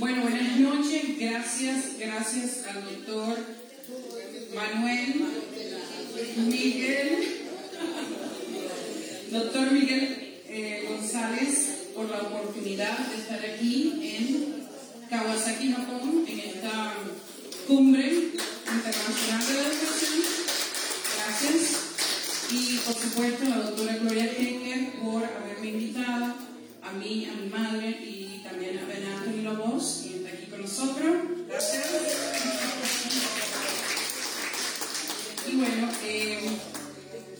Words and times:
Bueno, 0.00 0.22
buenas 0.22 0.56
noches. 0.58 1.18
Gracias, 1.18 1.98
gracias 1.98 2.64
al 2.66 2.82
doctor 2.82 3.36
Manuel 4.54 5.14
Miguel, 6.38 7.18
doctor 9.30 9.70
Miguel 9.70 10.40
eh, 10.48 10.86
González, 10.88 11.90
por 11.94 12.08
la 12.08 12.22
oportunidad 12.22 12.96
de 13.08 13.16
estar 13.16 13.40
aquí 13.44 13.92
en 14.02 14.66
Kawasaki, 15.10 15.70
Japón, 15.70 16.24
en 16.26 16.40
esta 16.40 16.94
cumbre 17.68 18.06
internacional 18.08 19.46
de 19.46 19.52
educación. 19.52 20.22
Gracias. 21.14 21.76
Y 22.50 22.78
por 22.78 22.94
supuesto 22.94 23.44
a 23.44 23.48
la 23.50 23.56
doctora 23.64 23.96
Gloria 23.96 24.32
Henger 24.32 24.92
por 25.02 25.24
haberme 25.24 25.68
invitado, 25.68 26.36
a 26.90 26.92
mí, 26.94 27.24
a 27.26 27.40
mi 27.40 27.48
madre 27.48 27.88
y 27.88 28.40
también 28.42 28.78
a 28.78 28.84
Ben 28.84 29.04
Anthony 29.04 29.56
Voz, 29.56 30.06
y 30.06 30.14
está 30.16 30.30
aquí 30.30 30.46
con 30.46 30.62
nosotros. 30.62 31.16
Gracias. 31.46 31.86
Y 35.48 35.56
bueno, 35.56 35.88
eh, 36.04 36.40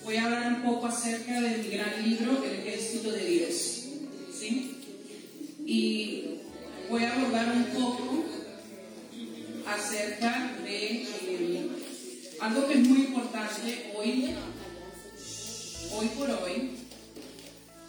voy 0.05 0.17
a 0.17 0.25
hablar 0.25 0.53
un 0.55 0.63
poco 0.63 0.87
acerca 0.87 1.41
de 1.41 1.59
mi 1.59 1.69
gran 1.69 2.09
libro, 2.09 2.45
El 2.45 2.61
Ejército 2.61 3.11
de 3.11 3.25
Dios. 3.25 3.55
¿sí? 4.39 4.77
Y 5.67 6.25
voy 6.89 7.05
a 7.05 7.15
abordar 7.15 7.53
un 7.53 7.65
poco 7.65 8.25
acerca 9.67 10.53
de 10.63 11.03
eh, 11.03 11.71
algo 12.41 12.69
que 12.69 12.75
es 12.75 12.89
muy 12.89 13.01
importante 13.01 13.93
hoy, 13.97 14.35
hoy 15.93 16.07
por 16.17 16.31
hoy. 16.31 16.71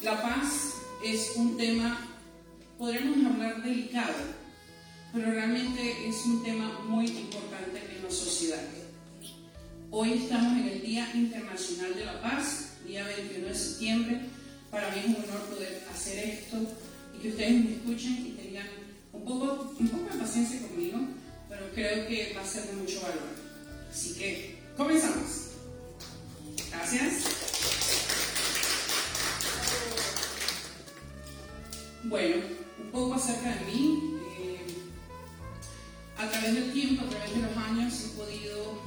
La 0.01 0.19
paz 0.19 0.80
es 1.03 1.31
un 1.35 1.57
tema, 1.57 2.07
podremos 2.77 3.25
hablar 3.25 3.63
delicado, 3.63 4.13
pero 5.13 5.31
realmente 5.31 6.07
es 6.07 6.25
un 6.25 6.43
tema 6.43 6.79
muy 6.87 7.07
importante 7.07 7.79
en 7.95 8.03
la 8.03 8.11
sociedad. 8.11 8.61
Hoy 9.89 10.13
estamos 10.13 10.57
en 10.59 10.67
el 10.69 10.81
Día 10.81 11.09
Internacional 11.13 11.95
de 11.95 12.05
la 12.05 12.21
Paz, 12.21 12.73
día 12.85 13.03
21 13.03 13.47
de 13.47 13.55
septiembre. 13.55 14.21
Para 14.69 14.89
mí 14.91 14.99
es 14.99 15.05
un 15.05 15.15
honor 15.15 15.41
poder 15.49 15.83
hacer 15.91 16.29
esto 16.29 16.57
y 17.17 17.21
que 17.21 17.29
ustedes 17.29 17.65
me 17.65 17.71
escuchen 17.73 18.27
y 18.27 18.41
tengan 18.41 18.67
un 19.11 19.25
poco, 19.25 19.75
un 19.77 19.87
poco 19.89 20.13
de 20.13 20.19
paciencia 20.19 20.61
conmigo, 20.61 20.99
pero 21.49 21.65
creo 21.73 22.07
que 22.07 22.33
va 22.35 22.41
a 22.41 22.45
ser 22.45 22.63
de 22.67 22.73
mucho 22.73 23.01
valor. 23.01 23.29
Así 23.91 24.13
que 24.13 24.55
comenzamos. 24.77 25.49
Gracias. 26.69 27.90
Bueno, 32.03 32.37
un 32.83 32.91
poco 32.91 33.13
acerca 33.13 33.55
de 33.55 33.65
mí. 33.65 34.17
Eh, 34.39 34.59
a 36.17 36.27
través 36.27 36.55
del 36.55 36.73
tiempo, 36.73 37.05
a 37.05 37.09
través 37.09 37.35
de 37.35 37.41
los 37.41 37.57
años, 37.57 37.93
he 38.05 38.17
podido 38.17 38.81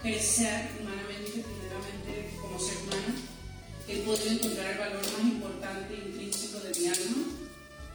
crecer 0.00 0.70
humanamente, 0.80 1.42
primeramente 1.42 2.38
como 2.40 2.60
ser 2.60 2.76
humano. 2.84 3.14
He 3.88 3.96
podido 4.02 4.30
encontrar 4.30 4.72
el 4.72 4.78
valor 4.78 5.02
más 5.02 5.20
importante 5.20 5.94
e 5.94 6.08
intrínseco 6.08 6.60
de 6.60 6.78
mi 6.78 6.86
alma, 6.86 7.24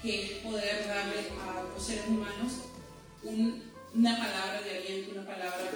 que 0.02 0.24
es 0.26 0.32
poder 0.40 0.88
darle 0.88 1.20
a 1.42 1.64
los 1.74 1.86
seres 1.86 2.08
humanos 2.10 2.52
una 3.24 4.18
palabra 4.18 4.62
de 4.62 4.78
aliento, 4.78 5.12
una 5.14 5.26
palabra 5.26 5.72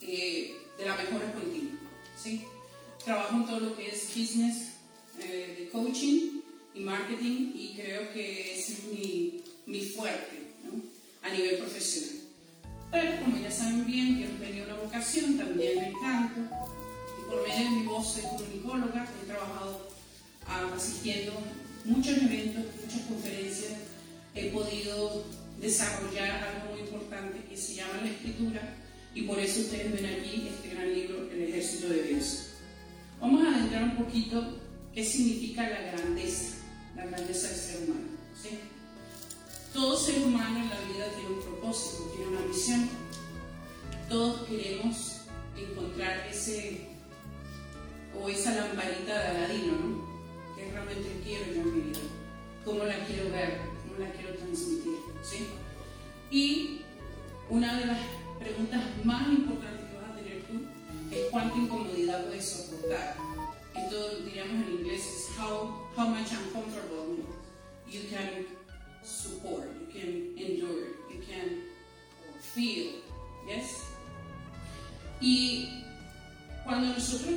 eh, 0.00 0.54
de 0.78 0.84
la 0.84 0.96
mejor 0.96 1.32
continua. 1.32 1.80
¿sí? 2.22 2.44
Trabajo 3.04 3.34
en 3.34 3.46
todo 3.46 3.60
lo 3.60 3.76
que 3.76 3.88
es 3.88 4.06
business, 4.16 4.74
eh, 5.18 5.56
de 5.58 5.68
coaching 5.70 6.35
y 6.76 6.80
marketing 6.80 7.52
y 7.54 7.74
creo 7.74 8.12
que 8.12 8.58
ese 8.58 8.72
es 8.74 8.84
mi, 8.84 9.42
mi 9.66 9.80
fuerte 9.80 10.52
¿no? 10.64 10.82
a 11.22 11.32
nivel 11.32 11.58
profesional. 11.58 12.16
Pero 12.90 13.20
como 13.24 13.38
ya 13.38 13.50
saben 13.50 13.86
bien, 13.86 14.18
yo 14.18 14.28
tenido 14.44 14.66
una 14.66 14.76
vocación 14.76 15.36
también 15.36 15.78
en 15.84 15.92
canto 15.94 16.40
y 16.40 17.30
por 17.30 17.42
medio 17.42 17.64
de 17.64 17.70
mi 17.70 17.86
voz 17.86 18.14
soy 18.14 18.22
comunicóloga, 18.22 19.08
he 19.22 19.26
trabajado 19.26 19.88
ah, 20.46 20.70
asistiendo 20.74 21.32
muchos 21.84 22.16
eventos, 22.18 22.64
muchas 22.82 23.00
conferencias, 23.02 23.72
he 24.34 24.50
podido 24.50 25.24
desarrollar 25.60 26.30
algo 26.30 26.72
muy 26.72 26.80
importante 26.80 27.44
que 27.48 27.56
se 27.56 27.74
llama 27.74 28.02
la 28.02 28.10
escritura 28.10 28.76
y 29.14 29.22
por 29.22 29.38
eso 29.38 29.60
ustedes 29.60 29.92
ven 29.92 30.06
aquí 30.06 30.48
este 30.48 30.74
gran 30.74 30.92
libro, 30.92 31.28
El 31.32 31.42
Ejército 31.44 31.88
de 31.88 32.02
Dios. 32.02 32.50
Vamos 33.20 33.46
a 33.46 33.56
adentrar 33.56 33.84
un 33.84 33.96
poquito 33.96 34.58
qué 34.94 35.04
significa 35.04 35.68
la 35.68 35.80
grandeza, 35.92 36.55
la 36.96 37.06
grandeza 37.06 37.48
del 37.48 37.56
ser 37.56 37.82
humano. 37.84 38.08
¿sí? 38.40 38.58
Todo 39.72 39.96
ser 39.96 40.22
humano 40.22 40.58
en 40.58 40.70
la 40.70 40.80
vida 40.80 41.08
tiene 41.14 41.34
un 41.34 41.42
propósito, 41.42 42.04
tiene 42.14 42.28
una 42.28 42.46
misión. 42.46 42.88
Todos 44.08 44.46
queremos 44.48 45.20
encontrar 45.56 46.26
ese 46.28 46.88
o 48.18 48.28
esa 48.28 48.54
lamparita 48.54 49.18
de 49.18 49.28
Aladino, 49.28 49.72
¿no? 49.72 50.56
Que 50.56 50.70
realmente 50.70 51.20
quiero 51.22 51.46
yo 51.46 51.60
en 51.60 51.74
mi 51.74 51.80
vida. 51.88 51.98
¿Cómo 52.64 52.84
la 52.84 53.04
quiero 53.04 53.30
ver? 53.30 53.60
¿Cómo 53.82 54.04
la 54.04 54.10
quiero 54.12 54.34
transmitir? 54.36 54.94
¿sí? 55.22 55.46
Y 56.30 56.80
una 57.50 57.78
de 57.78 57.86
las 57.86 57.98
preguntas 58.38 58.82
más 59.04 59.28
importantes 59.28 59.90
que 59.90 59.96
vas 59.96 60.10
a 60.10 60.16
tener 60.16 60.42
tú 60.44 61.14
es 61.14 61.30
cuánta 61.30 61.56
incomodidad 61.56 62.24
puedes 62.26 62.48
soportar. 62.48 63.16
Esto 63.74 64.18
diríamos 64.24 64.66
en 64.66 64.72
inglés 64.78 65.02
es 65.06 65.38
how, 65.38 65.85
how 65.96 66.06
much 66.08 66.30
uncomfortable 66.30 67.16
you 67.88 68.00
can 68.10 68.44
support, 69.02 69.64
you 69.80 69.86
can 69.92 70.36
endure, 70.36 70.88
you 71.10 71.22
can 71.26 71.62
feel, 72.38 72.92
yes? 73.48 73.86
Y 75.20 75.84
cuando 76.64 76.92
nosotros 76.92 77.34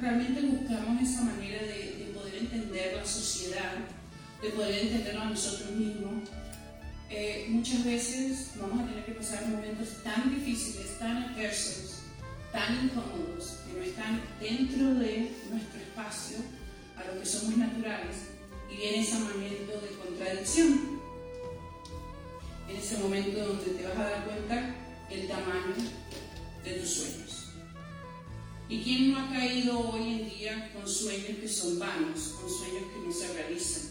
realmente 0.00 0.40
buscamos 0.40 1.02
esa 1.02 1.24
manera 1.24 1.60
de, 1.62 1.96
de 1.98 2.12
poder 2.14 2.36
entender 2.36 2.96
la 2.96 3.04
sociedad, 3.04 3.72
de 4.40 4.48
poder 4.50 4.86
entenderlo 4.86 5.20
a 5.20 5.24
nosotros 5.26 5.70
mismos, 5.72 6.30
eh, 7.10 7.48
muchas 7.50 7.84
veces 7.84 8.52
vamos 8.58 8.80
a 8.80 8.88
tener 8.88 9.04
que 9.04 9.12
pasar 9.12 9.46
momentos 9.46 10.02
tan 10.02 10.34
difíciles, 10.34 10.98
tan 10.98 11.24
adversos, 11.24 12.02
tan 12.50 12.84
incómodos, 12.84 13.58
que 13.66 13.78
no 13.78 13.84
están 13.84 14.22
dentro 14.40 14.94
de 14.94 15.32
nuestro 15.50 15.80
espacio, 15.80 16.38
a 17.00 17.12
lo 17.12 17.20
que 17.20 17.26
somos 17.26 17.56
naturales, 17.56 18.16
y 18.70 18.76
viene 18.76 19.00
ese 19.00 19.18
momento 19.18 19.72
de 19.80 19.88
contradicción. 20.04 21.00
En 22.68 22.76
ese 22.76 22.98
momento 22.98 23.46
donde 23.46 23.64
te 23.64 23.82
vas 23.84 23.96
a 23.98 24.10
dar 24.10 24.24
cuenta 24.24 24.76
el 25.10 25.26
tamaño 25.26 25.74
de 26.62 26.72
tus 26.74 26.88
sueños. 26.88 27.46
¿Y 28.68 28.82
quién 28.82 29.10
no 29.10 29.18
ha 29.18 29.30
caído 29.30 29.90
hoy 29.90 30.20
en 30.20 30.30
día 30.30 30.70
con 30.72 30.88
sueños 30.88 31.38
que 31.40 31.48
son 31.48 31.80
vanos, 31.80 32.36
con 32.40 32.48
sueños 32.48 32.84
que 32.92 33.04
no 33.04 33.12
se 33.12 33.32
realizan, 33.32 33.82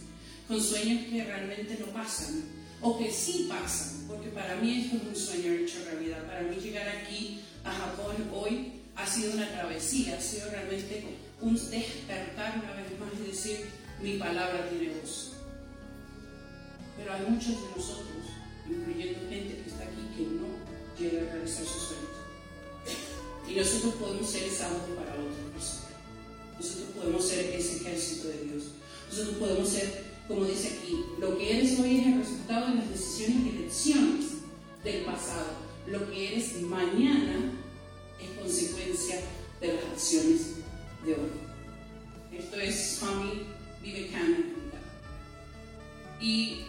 con 0.48 0.62
sueños 0.62 1.06
que 1.08 1.26
realmente 1.26 1.78
no 1.86 1.88
pasan, 1.88 2.46
o 2.80 2.98
que 2.98 3.12
sí 3.12 3.48
pasan? 3.50 4.08
Porque 4.08 4.30
para 4.30 4.56
mí 4.56 4.86
esto 4.86 4.96
es 4.96 5.04
un 5.04 5.16
sueño 5.16 5.52
hecho 5.52 5.84
realidad. 5.84 6.26
Para 6.26 6.44
mí 6.44 6.56
llegar 6.56 6.88
aquí 6.88 7.42
a 7.66 7.72
Japón 7.74 8.16
hoy 8.34 8.72
ha 8.96 9.06
sido 9.06 9.34
una 9.34 9.50
travesía, 9.50 10.18
ha 10.18 10.22
sido 10.22 10.50
realmente 10.50 11.04
un 11.42 11.56
despertar 11.56 12.62
una 12.62 12.74
vez 12.74 13.00
más 13.00 13.10
y 13.20 13.32
decir, 13.32 13.70
mi 14.02 14.18
palabra 14.18 14.70
tiene 14.70 14.96
voz. 14.96 15.34
Pero 16.98 17.14
hay 17.14 17.22
muchos 17.28 17.50
de 17.62 17.70
nosotros, 17.76 18.26
incluyendo 18.68 19.30
gente 19.30 19.62
que 19.64 19.70
está 19.70 19.84
aquí, 19.84 20.02
que 20.18 20.24
no 20.24 20.48
llega 20.98 21.30
a 21.30 21.34
realizar 21.34 21.66
sus 21.66 21.84
sueños. 21.84 22.10
Y 23.48 23.56
nosotros 23.56 23.94
podemos 23.96 24.30
ser 24.30 24.44
esa 24.44 24.70
voz 24.70 24.82
para 24.98 25.14
otras 25.14 25.36
personas. 25.54 25.90
Nosotros 26.58 26.90
podemos 26.96 27.26
ser 27.26 27.46
ese 27.56 27.78
ejército 27.78 28.28
de 28.28 28.44
Dios. 28.44 28.64
Nosotros 29.10 29.38
podemos 29.38 29.70
ser, 29.70 30.04
como 30.28 30.46
dice 30.46 30.78
aquí, 30.78 31.06
lo 31.20 31.38
que 31.38 31.58
eres 31.58 31.80
hoy 31.80 32.00
es 32.00 32.08
el 32.08 32.20
resultado 32.20 32.68
de 32.68 32.76
las 32.76 32.90
decisiones 32.90 33.46
y 33.46 33.50
elecciones 33.58 34.26
del 34.84 35.06
pasado. 35.06 35.70
Lo 35.88 36.12
que 36.12 36.34
eres 36.34 36.62
mañana 36.62 37.54
es 38.22 38.40
consecuencia 38.40 39.22
de 39.62 39.74
las 39.74 39.86
acciones 39.86 40.59
de 41.06 41.14
hoy. 41.14 42.38
Esto 42.38 42.58
es 42.58 42.98
Swami 42.98 43.44
Vivekananda. 43.82 44.80
Y 46.20 46.66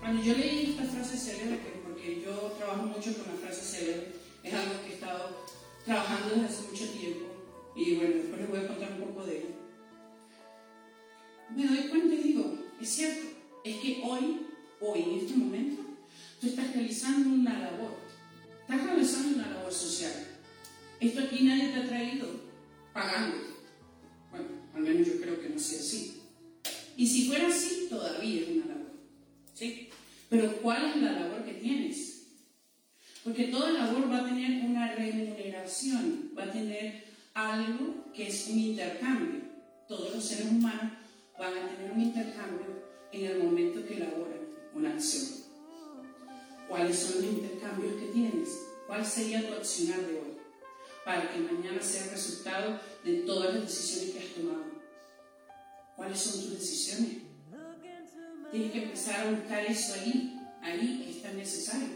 cuando 0.00 0.22
yo 0.22 0.34
leí 0.34 0.70
esta 0.70 0.84
frase 0.84 1.16
célebre, 1.16 1.60
porque 1.84 2.22
yo 2.24 2.32
trabajo 2.58 2.84
mucho 2.84 3.12
con 3.16 3.26
la 3.26 3.40
frase 3.40 3.62
célebre, 3.62 4.12
es 4.42 4.54
algo 4.54 4.80
que 4.82 4.90
he 4.90 4.94
estado 4.94 5.44
trabajando 5.84 6.34
desde 6.34 6.46
hace 6.46 6.68
mucho 6.70 6.88
tiempo, 6.92 7.26
y 7.74 7.96
bueno, 7.96 8.14
después 8.14 8.40
les 8.40 8.50
voy 8.50 8.58
a 8.60 8.68
contar 8.68 8.92
un 8.92 9.08
poco 9.08 9.26
de 9.26 9.38
ello. 9.38 9.48
Me 11.54 11.66
doy 11.66 11.88
cuenta 11.88 12.14
y 12.14 12.22
digo, 12.22 12.58
es 12.80 12.88
cierto, 12.88 13.26
es 13.64 13.76
que 13.76 14.02
hoy, 14.04 14.46
hoy, 14.80 15.02
en 15.02 15.18
este 15.18 15.36
momento, 15.36 15.82
tú 16.40 16.46
estás 16.46 16.72
realizando 16.72 17.30
una 17.30 17.58
labor, 17.58 17.96
estás 18.60 18.84
realizando 18.84 19.38
una 19.38 19.50
labor 19.50 19.72
social. 19.72 20.12
Esto 21.00 21.20
aquí 21.20 21.44
nadie 21.44 21.68
te 21.68 21.82
ha 21.82 21.88
traído 21.88 22.28
pagando. 22.92 23.55
Al 24.76 24.82
menos 24.82 25.06
yo 25.06 25.20
creo 25.20 25.40
que 25.40 25.48
no 25.48 25.58
sea 25.58 25.80
así. 25.80 26.20
Y 26.96 27.06
si 27.06 27.28
fuera 27.28 27.48
así, 27.48 27.86
todavía 27.88 28.42
es 28.42 28.48
una 28.48 28.66
labor. 28.66 28.92
¿Sí? 29.54 29.88
Pero 30.28 30.60
¿cuál 30.60 30.90
es 30.90 31.02
la 31.02 31.12
labor 31.12 31.44
que 31.44 31.54
tienes. 31.54 32.26
Porque 33.24 33.44
toda 33.44 33.72
labor 33.72 34.10
va 34.10 34.18
a 34.18 34.24
tener 34.28 34.64
una 34.64 34.94
remuneración, 34.94 36.30
va 36.38 36.44
a 36.44 36.52
tener 36.52 37.04
algo 37.34 38.12
que 38.14 38.28
es 38.28 38.48
un 38.48 38.58
intercambio. 38.58 39.40
Todos 39.88 40.14
los 40.14 40.24
seres 40.24 40.46
humanos 40.46 40.92
van 41.38 41.52
a 41.56 41.68
tener 41.68 41.92
un 41.92 42.02
intercambio 42.02 42.66
en 43.12 43.24
el 43.24 43.42
momento 43.42 43.84
que 43.86 43.96
elaboran 43.96 44.40
una 44.74 44.92
acción. 44.92 45.42
¿Cuáles 46.68 46.98
son 46.98 47.22
los 47.22 47.32
intercambios 47.32 47.94
que 47.94 48.06
tienes? 48.12 48.48
¿Cuál 48.86 49.04
sería 49.04 49.46
tu 49.46 49.54
accionar 49.54 50.00
de 50.00 50.14
hoy? 50.14 50.35
Para 51.06 51.30
que 51.30 51.38
mañana 51.38 51.80
sea 51.80 52.02
el 52.02 52.10
resultado 52.10 52.80
de 53.04 53.18
todas 53.18 53.54
las 53.54 53.62
decisiones 53.62 54.10
que 54.10 54.18
has 54.18 54.34
tomado. 54.34 54.64
¿Cuáles 55.94 56.18
son 56.18 56.42
tus 56.42 56.58
decisiones? 56.58 57.18
Tienes 58.50 58.72
que 58.72 58.82
empezar 58.82 59.20
a 59.20 59.30
buscar 59.30 59.64
eso 59.64 59.94
ahí, 59.94 60.36
ahí 60.60 61.04
que 61.04 61.10
es 61.12 61.22
tan 61.22 61.36
necesario. 61.36 61.86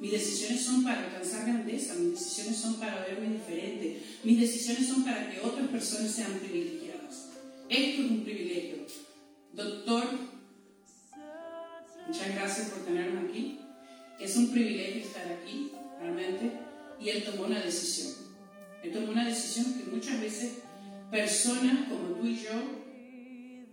Mis 0.00 0.10
decisiones 0.10 0.62
son 0.62 0.82
para 0.82 1.04
alcanzar 1.04 1.46
grandeza, 1.46 1.94
mis 1.94 2.18
decisiones 2.18 2.56
son 2.56 2.74
para 2.80 3.06
verme 3.06 3.34
diferente, 3.34 4.02
mis 4.24 4.40
decisiones 4.40 4.88
son 4.88 5.04
para 5.04 5.30
que 5.30 5.40
otras 5.40 5.68
personas 5.68 6.10
sean 6.10 6.32
privilegiadas. 6.40 7.28
Esto 7.68 8.02
es 8.02 8.10
un 8.10 8.24
privilegio. 8.24 8.78
Doctor, 9.52 10.08
muchas 12.04 12.34
gracias 12.34 12.70
por 12.70 12.84
tenerme 12.84 13.28
aquí. 13.28 13.60
Es 14.18 14.36
un 14.36 14.50
privilegio 14.50 15.02
estar 15.02 15.30
aquí, 15.30 15.70
realmente. 16.00 16.50
Y 17.00 17.10
él 17.10 17.22
tomó 17.22 17.44
una 17.44 17.60
decisión. 17.60 18.29
Él 18.82 18.92
tomó 18.92 19.12
una 19.12 19.26
decisión 19.26 19.74
que 19.74 19.90
muchas 19.90 20.20
veces 20.20 20.58
personas 21.10 21.88
como 21.88 22.14
tú 22.14 22.26
y 22.26 22.36
yo 22.36 22.50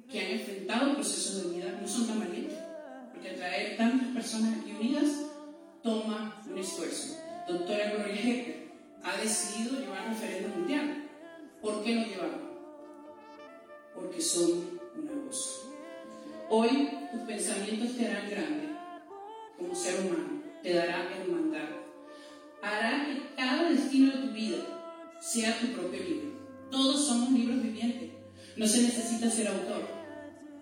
que 0.09 0.19
han 0.19 0.31
enfrentado 0.31 0.93
procesos 0.93 1.43
de 1.43 1.49
unidad 1.49 1.81
no 1.81 1.87
son 1.87 2.07
tan 2.07 2.19
valientes, 2.19 2.57
porque 3.13 3.31
traer 3.31 3.77
tantas 3.77 4.07
personas 4.09 4.59
aquí 4.59 4.71
unidas 4.71 5.11
toma 5.83 6.41
un 6.49 6.57
esfuerzo. 6.57 7.17
Doctora 7.47 7.93
Hecker 7.93 8.67
ha 9.03 9.17
decidido 9.17 9.79
llevar 9.79 10.09
referéndum 10.09 10.59
mundial. 10.59 11.09
¿Por 11.61 11.83
qué 11.83 11.95
lo 11.95 12.05
llevaron? 12.05 12.47
Porque 13.95 14.21
son 14.21 14.79
una 14.97 15.11
voz. 15.25 15.67
Hoy 16.49 16.89
tus 17.11 17.21
pensamientos 17.21 17.97
te 17.97 18.07
harán 18.07 18.29
grande 18.29 18.69
como 19.57 19.73
ser 19.75 19.99
humano, 20.01 20.41
te 20.61 20.73
dará 20.73 21.09
hermandad. 21.15 21.69
Hará 22.61 23.05
que 23.05 23.35
cada 23.35 23.69
destino 23.69 24.11
de 24.11 24.27
tu 24.27 24.33
vida 24.33 24.76
sea 25.27 25.59
tu 25.59 25.67
propio 25.73 26.01
libro. 26.01 26.29
Todos 26.71 27.05
somos 27.05 27.31
libros 27.31 27.61
vivientes. 27.61 28.11
No 28.55 28.65
se 28.65 28.83
necesita 28.83 29.29
ser 29.29 29.49
autor 29.49 29.85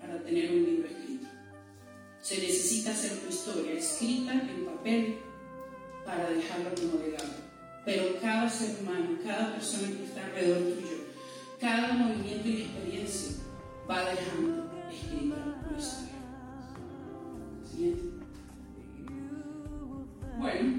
para 0.02 0.24
tener 0.24 0.52
un 0.52 0.66
libro 0.66 0.88
escrito. 0.88 1.28
Se 2.20 2.40
necesita 2.40 2.90
hacer 2.90 3.12
tu 3.20 3.30
historia 3.30 3.74
escrita 3.74 4.34
en 4.34 4.66
papel 4.66 5.18
para 6.04 6.32
dejarlo 6.32 6.72
como 6.74 7.04
legado. 7.04 7.30
Pero 7.86 8.20
cada 8.20 8.50
ser 8.50 8.78
humano, 8.82 9.20
cada 9.24 9.54
persona 9.54 9.88
que 9.88 10.04
está 10.04 10.26
alrededor 10.26 10.74
tuyo, 10.74 10.98
cada 11.62 11.94
movimiento 11.94 12.50
y 12.50 12.62
experiencia 12.64 13.36
va 13.88 14.10
dejando 14.10 14.72
escrita 14.92 15.36
una 15.70 15.78
historia. 15.78 16.10
Siguiente. 17.70 18.04
Bueno, 20.40 20.74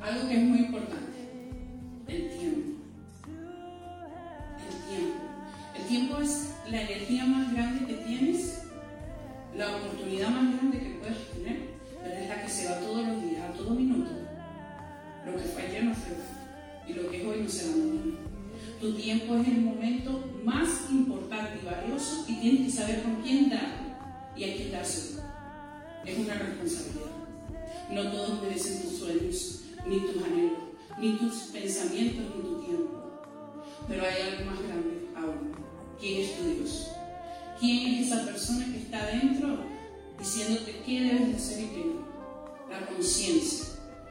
algo 0.00 0.28
que 0.28 0.36
es 0.36 0.42
muy 0.42 0.58
importante, 0.60 1.09
el 2.10 2.28
tiempo. 2.30 2.82
El 4.68 4.96
tiempo. 4.96 5.20
El 5.76 5.86
tiempo 5.86 6.20
es 6.20 6.54
la 6.68 6.82
energía 6.82 7.24
más 7.26 7.52
grande 7.52 7.86
que 7.86 7.94
tienes, 8.04 8.62
la 9.56 9.76
oportunidad 9.76 10.30
más 10.30 10.56
grande 10.56 10.78
que 10.78 10.98
puedes 11.00 11.30
tener, 11.30 11.70
pero 12.02 12.14
es 12.14 12.28
la 12.28 12.42
que 12.42 12.48
se 12.48 12.68
va 12.68 12.80
todos 12.80 13.06
los 13.06 13.22
días, 13.22 13.42
a 13.48 13.52
todo 13.52 13.70
minuto. 13.70 14.10
Lo 15.26 15.36
que 15.36 15.42
fue 15.42 15.62
ayer 15.62 15.84
no 15.84 15.94
fue 15.94 16.14
y 16.88 16.92
lo 16.94 17.10
que 17.10 17.20
es 17.20 17.26
hoy 17.26 17.42
no 17.42 17.48
será 17.48 17.76
mañana. 17.76 18.18
Tu 18.80 18.92
tiempo 18.94 19.36
es 19.36 19.48
el 19.48 19.60
momento 19.60 20.24
más 20.44 20.90
importante 20.90 21.60
y 21.62 21.66
valioso 21.66 22.24
y 22.26 22.40
tienes 22.40 22.66
que 22.66 22.80
saber 22.80 23.02
con 23.02 23.16
quién 23.22 23.50
darlo 23.50 23.94
y 24.36 24.44
a 24.44 24.56
quién 24.56 24.72
dárselo. 24.72 25.22
Es 26.04 26.18
una 26.18 26.34
responsabilidad. 26.34 27.10
No 27.90 28.10
todos 28.10 28.42
merecen 28.42 28.82
tus 28.82 28.98
sueños, 28.98 29.64
ni 29.86 30.00
tus 30.00 30.22
anhelos, 30.22 30.69
ni 31.00 31.16
tus 31.16 31.34
pensamientos, 31.52 32.24
ni 32.36 32.42
tu 32.42 32.60
tiempo. 32.62 33.20
Pero 33.88 34.04
hay 34.04 34.22
algo 34.22 34.50
más 34.50 34.62
grande 34.62 35.08
aún 35.16 35.52
quién 35.98 36.20
es 36.20 36.36
tu 36.36 36.44
Dios. 36.44 36.88
¿Quién 37.58 37.94
es 37.94 38.06
esa 38.06 38.24
persona 38.24 38.66
que 38.66 38.78
está 38.78 39.06
dentro 39.06 39.58
diciéndote 40.18 40.82
qué 40.84 41.00
debes 41.00 41.28
de 41.28 41.36
hacer 41.36 41.64
y 41.64 41.66
qué 41.68 41.84
no? 41.84 42.70
La 42.70 42.86
conciencia, 42.86 43.66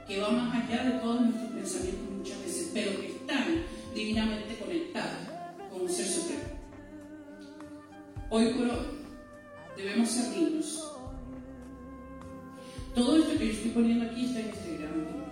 que 0.08 0.20
va 0.20 0.30
más 0.30 0.64
allá 0.64 0.84
de 0.84 1.00
todos 1.00 1.22
nuestros 1.22 1.52
pensamientos 1.52 2.18
muchas 2.18 2.40
veces, 2.44 2.72
pero 2.74 3.00
que 3.00 3.08
están 3.08 3.64
divinamente 3.94 4.58
conectada 4.58 5.56
con 5.72 5.82
un 5.82 5.90
ser 5.90 6.06
supremo. 6.06 6.44
Hoy 8.30 8.54
por 8.54 8.68
hoy 8.68 8.86
debemos 9.78 10.10
ser 10.10 10.38
niños. 10.38 10.84
Todo 12.94 13.18
esto 13.18 13.38
que 13.38 13.48
yo 13.48 13.54
estoy 13.54 13.72
poniendo 13.72 14.06
aquí 14.06 14.26
está 14.26 14.40
en 14.42 14.50
este 14.50 14.78
gran. 14.78 15.29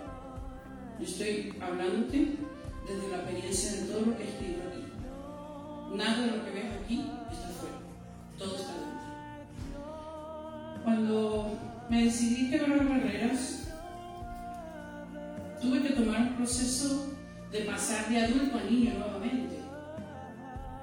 Yo 0.98 1.04
estoy 1.04 1.54
hablándote 1.60 2.36
desde 2.88 3.08
la 3.08 3.18
experiencia 3.18 3.72
de 3.72 3.86
todo 3.86 4.00
lo 4.00 4.16
que 4.16 4.24
he 4.24 4.28
escrito 4.28 4.62
aquí. 4.68 4.84
Nada 5.94 6.22
de 6.22 6.26
lo 6.26 6.44
que 6.44 6.50
ves 6.50 6.64
aquí 6.82 7.10
está 7.30 7.48
fuera, 7.48 7.76
todo 8.36 8.56
está 8.56 8.72
dentro. 8.72 8.98
Cuando 10.82 11.56
me 11.88 12.04
decidí 12.04 12.50
quebrar 12.50 12.88
barreras, 12.88 13.68
tuve 15.62 15.82
que 15.82 15.90
tomar 15.90 16.22
un 16.22 16.36
proceso 16.36 17.12
de 17.52 17.60
pasar 17.60 18.08
de 18.08 18.24
adulto 18.24 18.58
a 18.58 18.64
niño 18.64 18.94
nuevamente. 18.98 19.56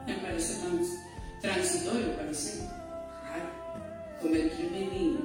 Me 0.07 0.13
parece 0.15 0.63
tan 0.63 0.79
transitorio, 1.41 2.15
parece 2.15 2.69
raro, 3.23 3.49
convertirme 4.21 4.83
en 4.83 4.89
niño. 4.91 5.19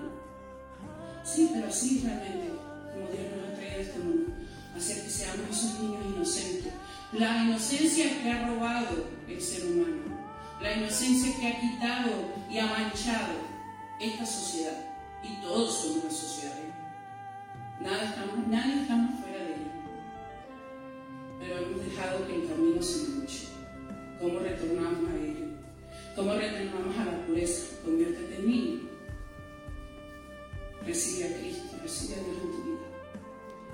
Sí, 1.23 1.49
pero 1.55 1.69
así 1.69 2.03
realmente, 2.05 2.49
como 2.93 3.07
Dios 3.07 3.27
nos 3.37 3.49
ha 3.49 3.55
traído 3.55 3.81
este 3.83 3.99
mundo, 4.01 4.40
hacer 4.81 5.05
que 5.05 5.11
seamos 5.11 5.51
esos 5.51 5.79
niños 5.81 6.05
inocentes 6.17 6.73
la 7.13 7.43
inocencia 7.43 8.23
que 8.23 8.31
ha 8.31 8.47
robado 8.47 9.09
el 9.29 9.41
ser 9.41 9.67
humano, 9.67 10.17
la 10.61 10.77
inocencia 10.77 11.35
que 11.41 11.49
ha 11.49 11.61
quitado 11.61 12.11
y 12.49 12.59
ha 12.59 12.67
manchado 12.67 13.35
esta 14.01 14.25
sociedad. 14.25 14.87
Y 15.23 15.41
todos 15.43 15.75
somos 15.75 16.05
una 16.05 16.13
sociedad. 16.13 16.55
Nada 17.81 18.05
estamos, 18.05 18.47
nadie 18.47 18.83
estamos 18.83 19.21
fuera 19.21 19.39
de 19.39 19.55
ella. 19.55 19.73
Pero 21.41 21.59
hemos 21.59 21.85
dejado 21.85 22.27
que 22.27 22.35
el 22.37 22.49
camino 22.49 22.83
se 22.83 23.09
manche. 23.09 23.49
¿Cómo 24.21 24.39
retornamos 24.39 25.11
a 25.11 25.17
ello? 25.17 25.47
¿Cómo 26.15 26.35
retornamos 26.35 26.97
a 26.97 27.05
la 27.07 27.27
pureza? 27.27 27.77
Conviértete 27.85 28.37
en 28.37 28.47
niño. 28.47 28.81
Recibe 30.87 31.25
a 31.25 31.39
Cristo, 31.39 31.77
recibe 31.83 32.15
a 32.15 32.25
Dios 32.25 32.37
en 32.43 32.51
tu 32.53 32.63
vida. 32.63 32.80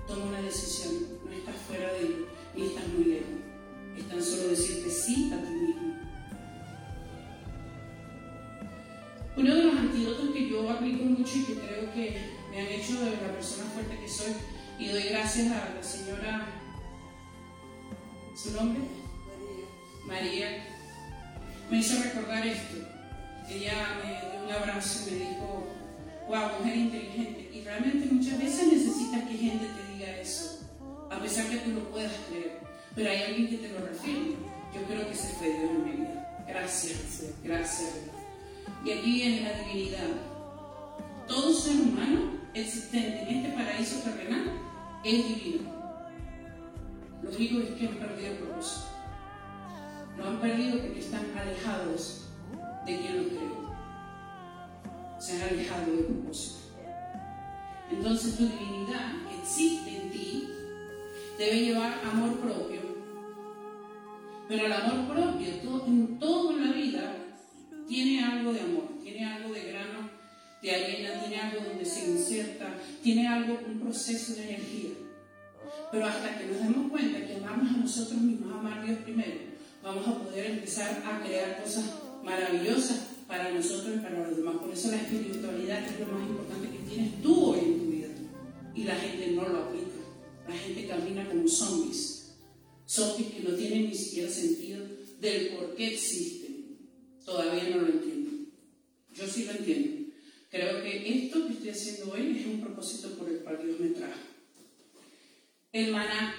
Toma 0.07 0.25
una 0.27 0.41
decisión, 0.41 0.95
no 1.25 1.33
estás 1.33 1.57
fuera 1.67 1.93
de 1.93 2.01
él 2.01 2.27
y 2.57 2.63
estás 2.67 2.89
muy 2.89 3.05
lejos. 3.05 3.29
Es 3.97 4.09
tan 4.09 4.23
solo 4.23 4.49
decirte 4.49 4.91
sí 4.91 5.33
a 5.33 5.43
ti 5.43 5.51
mismo. 5.53 5.97
Uno 9.37 9.55
de 9.55 9.65
los 9.65 9.77
antídotos 9.77 10.31
que 10.31 10.49
yo 10.49 10.71
aplico 10.71 11.05
mucho 11.05 11.39
y 11.39 11.45
que 11.45 11.55
creo 11.55 11.93
que 11.93 12.17
me 12.51 12.61
han 12.61 12.69
hecho 12.69 13.05
de 13.05 13.11
la 13.11 13.33
persona 13.33 13.65
fuerte 13.71 13.99
que 13.99 14.09
soy, 14.09 14.33
y 14.79 14.89
doy 14.89 15.03
gracias 15.05 15.53
a 15.53 15.75
la 15.75 15.83
señora, 15.83 16.47
¿su 18.35 18.53
nombre? 18.53 18.83
María. 20.07 20.47
María. 20.51 20.67
Me 21.71 21.79
hizo 21.79 22.03
recordar 22.03 22.47
esto. 22.47 22.77
Ella 23.49 24.01
me 24.03 24.11
dio 24.11 24.45
un 24.47 24.53
abrazo 24.53 25.09
y 25.09 25.13
me 25.13 25.19
dijo, 25.19 25.67
wow, 26.29 26.59
mujer 26.59 26.77
inteligente. 26.77 27.51
Y 27.53 27.63
realmente 27.63 28.07
muchas 28.13 28.39
veces 28.39 28.73
necesitas 28.73 29.23
que 29.25 29.37
gente 29.37 29.67
te 29.67 29.86
diga 29.97 30.17
eso 30.19 30.67
a 31.11 31.19
pesar 31.21 31.49
que 31.49 31.59
tú 31.59 31.71
lo 31.71 31.91
puedas 31.91 32.13
creer. 32.29 32.61
Pero 32.95 33.11
hay 33.11 33.23
alguien 33.23 33.49
que 33.49 33.59
te 33.59 33.69
lo 33.69 33.87
refiere. 33.87 34.37
Yo 34.75 34.83
creo 34.87 35.09
que 35.09 35.15
se 35.15 35.29
fue 35.35 35.49
Dios 35.49 35.71
en 35.71 35.85
mi 35.85 35.91
vida. 35.93 36.45
Gracias, 36.49 37.33
gracias. 37.43 37.95
Y 38.85 38.91
aquí 38.91 39.23
en 39.23 39.45
la 39.45 39.53
divinidad, 39.61 40.09
todo 41.27 41.53
ser 41.53 41.77
humano 41.77 42.33
existente 42.55 43.23
en 43.23 43.37
este 43.37 43.57
paraíso 43.57 44.01
terrenal 44.01 44.53
es 45.05 45.29
divino. 45.29 45.71
Lo 47.23 47.31
único 47.31 47.61
es 47.61 47.71
que 47.71 47.89
han 47.89 47.95
perdido 47.95 48.33
el 48.33 48.39
propósito. 48.39 48.87
Lo 50.17 50.29
han 50.29 50.41
perdido 50.41 50.81
porque 50.81 51.01
están 51.01 51.27
alejados 51.37 52.29
de 52.87 52.97
quien 52.99 53.17
lo 53.17 53.29
creó. 53.29 53.77
Se 55.19 55.37
han 55.37 55.49
alejado 55.49 55.93
del 55.93 56.05
propósito. 56.07 56.66
Entonces 57.91 58.37
tu 58.37 58.45
divinidad 58.45 59.13
existe 59.41 59.97
en 59.97 60.11
ti 60.11 60.49
debe 61.39 61.61
llevar 61.61 62.01
amor 62.05 62.39
propio. 62.41 62.81
Pero 64.49 64.67
el 64.67 64.73
amor 64.73 65.15
propio, 65.15 65.49
en 65.87 66.19
todo 66.19 66.53
en 66.53 66.67
la 66.67 66.73
vida, 66.73 67.15
tiene 67.89 68.25
algo 68.25 68.53
de 68.53 68.61
amor, 68.61 68.89
tiene 69.03 69.25
algo 69.25 69.53
de 69.53 69.63
grano, 69.65 70.11
de 70.63 70.75
arena, 70.75 71.21
tiene 71.21 71.37
algo 71.41 71.61
donde 71.65 71.85
se 71.85 72.11
inserta, 72.11 72.75
tiene 73.03 73.29
algo, 73.29 73.59
un 73.67 73.81
proceso 73.81 74.35
de 74.35 74.49
energía. 74.49 74.91
Pero 75.91 76.07
hasta 76.07 76.39
que 76.39 76.47
nos 76.47 76.61
demos 76.61 76.91
cuenta 76.91 77.27
que 77.27 77.37
amamos 77.37 77.75
a 77.75 77.79
nosotros 77.79 78.21
mismos, 78.21 78.53
amar 78.53 78.79
a 78.79 78.83
Dios 78.83 78.99
primero, 79.01 79.35
vamos 79.83 80.07
a 80.07 80.19
poder 80.19 80.47
empezar 80.47 81.03
a 81.05 81.25
crear 81.25 81.63
cosas 81.63 81.85
maravillosas 82.25 83.09
para 83.27 83.51
nosotros 83.51 83.97
y 83.97 83.99
para 83.99 84.27
los 84.27 84.37
demás. 84.37 84.57
Por 84.57 84.73
eso 84.73 84.91
la 84.91 84.99
espiritualidad 84.99 85.85
es 85.85 86.01
lo 86.01 86.07
más 86.07 86.29
importante 86.29 86.69
que 86.71 86.76
tienes 86.97 87.23
tú 87.23 87.53
hoy 87.53 87.59
en 87.59 87.79
tu 87.79 87.87
vida. 87.91 88.09
Y 88.75 88.85
la 88.85 88.97
gente 88.97 89.33
no 89.33 89.49
lo 89.49 89.65
aplica. 89.65 89.97
La 90.49 90.57
gente 90.57 90.87
camina 90.87 91.29
como 91.29 91.47
zombies. 91.47 92.37
Zombies 92.87 93.33
que 93.33 93.41
no 93.41 93.55
tienen 93.55 93.91
ni 93.91 93.95
siquiera 93.95 94.31
sentido 94.31 94.87
del 95.21 95.49
por 95.49 95.75
qué 95.75 95.95
existen. 95.95 96.79
Todavía 97.25 97.69
no 97.71 97.83
lo 97.83 97.89
entiendo. 97.89 98.31
Yo 99.13 99.27
sí 99.27 99.45
lo 99.45 99.53
entiendo. 99.53 100.13
Creo 100.51 100.83
que 100.83 101.25
esto 101.25 101.47
que 101.47 101.53
estoy 101.53 101.71
haciendo 101.71 102.13
hoy 102.13 102.39
es 102.39 102.47
un 102.47 102.61
propósito 102.61 103.11
por 103.19 103.29
el 103.29 103.41
cual 103.41 103.59
Dios 103.63 103.81
me 103.81 103.89
trajo. 103.89 104.21
El 105.73 105.93
maná. 105.93 106.35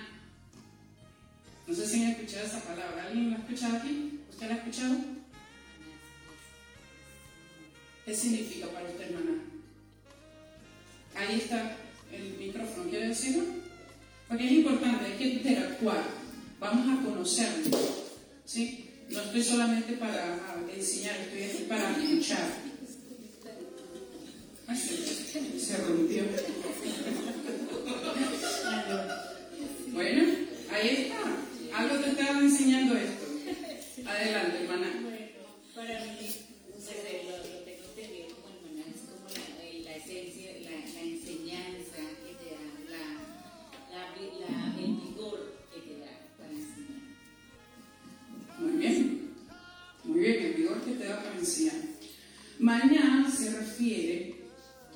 No 1.68 1.76
sé 1.76 1.86
si 1.86 2.02
han 2.02 2.12
escuchado 2.12 2.48
esa 2.48 2.64
palabra. 2.64 3.08
¿Alguien 3.08 3.32
la 3.32 3.38
ha 3.38 3.40
escuchado 3.42 3.78
aquí? 3.78 4.22
¿Usted 4.30 4.48
la 4.48 4.56
ha 4.56 4.58
escuchado? 4.58 4.96
¿Qué 8.06 8.16
significa 8.16 8.68
para 8.68 8.90
usted 8.90 9.12
maná? 9.12 9.47
Ahí 11.18 11.40
está 11.40 11.76
el 12.12 12.38
micrófono, 12.38 12.90
¿quiere 12.90 13.08
decirlo? 13.10 13.44
Porque 14.28 14.46
es 14.46 14.52
importante, 14.52 15.06
hay 15.06 15.18
que 15.18 15.28
interactuar. 15.28 16.04
Vamos 16.60 17.00
a 17.00 17.04
conocerlo. 17.04 17.78
¿sí? 18.46 18.90
No 19.10 19.22
estoy 19.22 19.44
solamente 19.44 19.94
para 19.94 20.38
enseñar, 20.76 21.16
estoy 21.18 21.44
aquí 21.44 21.66
para 21.68 21.92
escuchar. 21.92 22.50
Se 25.58 25.78
rompió. 25.78 26.24
Bueno, 29.94 30.24
ahí 30.72 30.90
está. 30.90 31.78
Algo 31.78 31.96
te 32.04 32.10
estaba 32.12 32.40
enseñando 32.40 32.96
esto. 32.96 33.26
Adelante, 34.06 34.64
hermana. 34.64 34.88
Bueno, 35.02 35.18
para 35.74 36.00
mí, 36.06 36.30
lo, 37.26 37.38
lo 37.38 37.64
tengo 37.64 37.84
entendido 37.96 38.28
como 38.36 38.48
el 38.54 38.60
maná, 38.64 38.86
es 38.94 39.02
como 39.10 39.28
la, 39.30 39.66
eh, 39.66 39.82
la 39.84 39.96
esencia, 39.96 40.37
Maná 52.68 53.26
se 53.32 53.50
refiere 53.58 54.36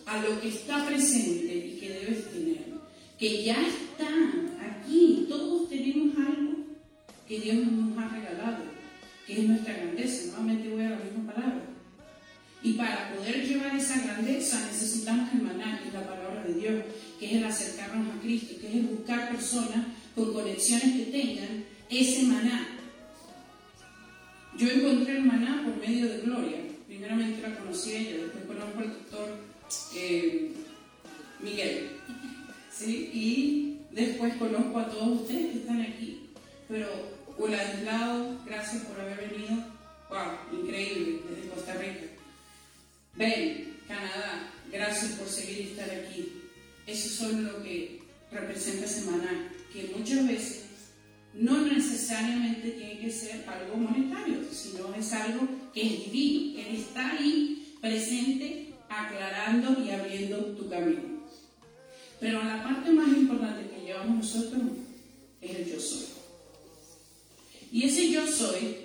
a 0.05 0.21
lo 0.21 0.41
que 0.41 0.49
está 0.49 0.85
presente 0.85 1.55
y 1.55 1.79
que 1.79 1.87
debes 1.87 2.29
tener, 2.29 2.65
que 3.17 3.45
ya 3.45 3.55
está 3.65 4.09
aquí. 4.59 5.25
Todos 5.29 5.69
tenemos 5.69 6.17
algo 6.17 6.65
que 7.25 7.39
Dios 7.39 7.65
nos 7.65 7.97
ha 7.97 8.09
regalado, 8.09 8.65
que 9.25 9.39
es 9.39 9.47
nuestra 9.47 9.73
grandeza. 9.73 10.31
Nuevamente 10.31 10.67
voy 10.67 10.83
a 10.83 10.89
la 10.89 10.97
misma 10.97 11.33
palabra. 11.33 11.61
Y 12.61 12.73
para 12.73 13.13
poder 13.15 13.47
llevar 13.47 13.73
esa 13.73 14.01
grandeza 14.01 14.65
necesitamos 14.65 15.33
el 15.33 15.43
maná, 15.43 15.79
que 15.81 15.87
es 15.87 15.93
la 15.93 16.05
palabra 16.05 16.43
de 16.43 16.53
Dios, 16.55 16.83
que 17.21 17.25
es 17.25 17.31
el 17.37 17.45
acercarnos 17.45 18.13
a 18.13 18.19
Cristo, 18.19 18.55
que 18.59 18.67
es 18.67 18.75
el 18.75 18.87
buscar 18.87 19.31
personas 19.31 19.85
con 20.13 20.33
conexiones 20.33 20.93
que 20.97 21.05
tengan 21.05 21.63
ese 21.89 22.23
maná. 22.23 22.67
Yo 24.57 24.69
encontré 24.69 25.19
el 25.19 25.23
maná 25.23 25.63
por 25.63 25.77
medio 25.77 26.09
de 26.09 26.17
Gloria. 26.17 26.70
Primeramente 27.01 27.41
la 27.41 27.57
conocí 27.57 27.95
ella, 27.95 28.25
después 28.25 28.45
conozco 28.45 28.79
al 28.79 28.89
doctor 28.89 29.29
eh, 29.95 30.51
Miguel. 31.39 31.97
¿sí? 32.71 33.09
Y 33.11 33.79
después 33.89 34.35
conozco 34.35 34.77
a 34.77 34.87
todos 34.87 35.21
ustedes 35.21 35.51
que 35.51 35.57
están 35.61 35.81
aquí. 35.81 36.29
Pero 36.67 36.87
Lado, 37.83 38.39
gracias 38.45 38.83
por 38.83 39.01
haber 39.01 39.31
venido. 39.31 39.65
¡Wow! 40.11 40.61
Increíble, 40.61 41.21
desde 41.27 41.49
Costa 41.49 41.73
Rica. 41.73 42.05
Ben, 43.15 43.77
Canadá, 43.87 44.53
gracias 44.71 45.13
por 45.13 45.27
seguir 45.27 45.57
y 45.57 45.69
estar 45.71 45.89
aquí. 45.89 46.43
Eso 46.85 47.09
son 47.09 47.45
lo 47.45 47.63
que 47.63 47.99
representa 48.31 48.87
Semana, 48.87 49.51
que 49.73 49.91
muchas 49.97 50.27
veces 50.27 50.60
no 51.33 51.61
necesariamente 51.61 52.71
tiene 52.71 52.99
que 52.99 53.11
ser 53.11 53.45
algo 53.47 53.77
monetario, 53.77 54.39
sino 54.51 54.93
es 54.93 55.13
algo 55.13 55.47
que 55.73 55.81
es 55.81 56.11
divino, 56.11 56.55
que 56.55 56.77
está 56.77 57.11
ahí 57.11 57.75
presente, 57.79 58.73
aclarando 58.89 59.81
y 59.83 59.89
abriendo 59.91 60.37
tu 60.57 60.69
camino. 60.69 61.21
Pero 62.19 62.43
la 62.43 62.63
parte 62.63 62.91
más 62.91 63.07
importante 63.07 63.69
que 63.69 63.85
llevamos 63.85 64.17
nosotros 64.17 64.61
es 65.41 65.55
el 65.55 65.65
yo 65.65 65.79
soy. 65.79 66.05
Y 67.71 67.85
ese 67.85 68.11
yo 68.11 68.27
soy 68.27 68.75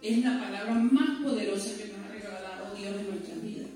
es 0.00 0.18
la 0.18 0.40
palabra 0.40 0.74
más 0.74 1.22
poderosa 1.22 1.76
que 1.76 1.88
nos 1.88 2.06
ha 2.06 2.12
regalado 2.12 2.74
Dios 2.76 2.94
en 2.96 3.10
nuestra 3.10 3.34
vida. 3.36 3.66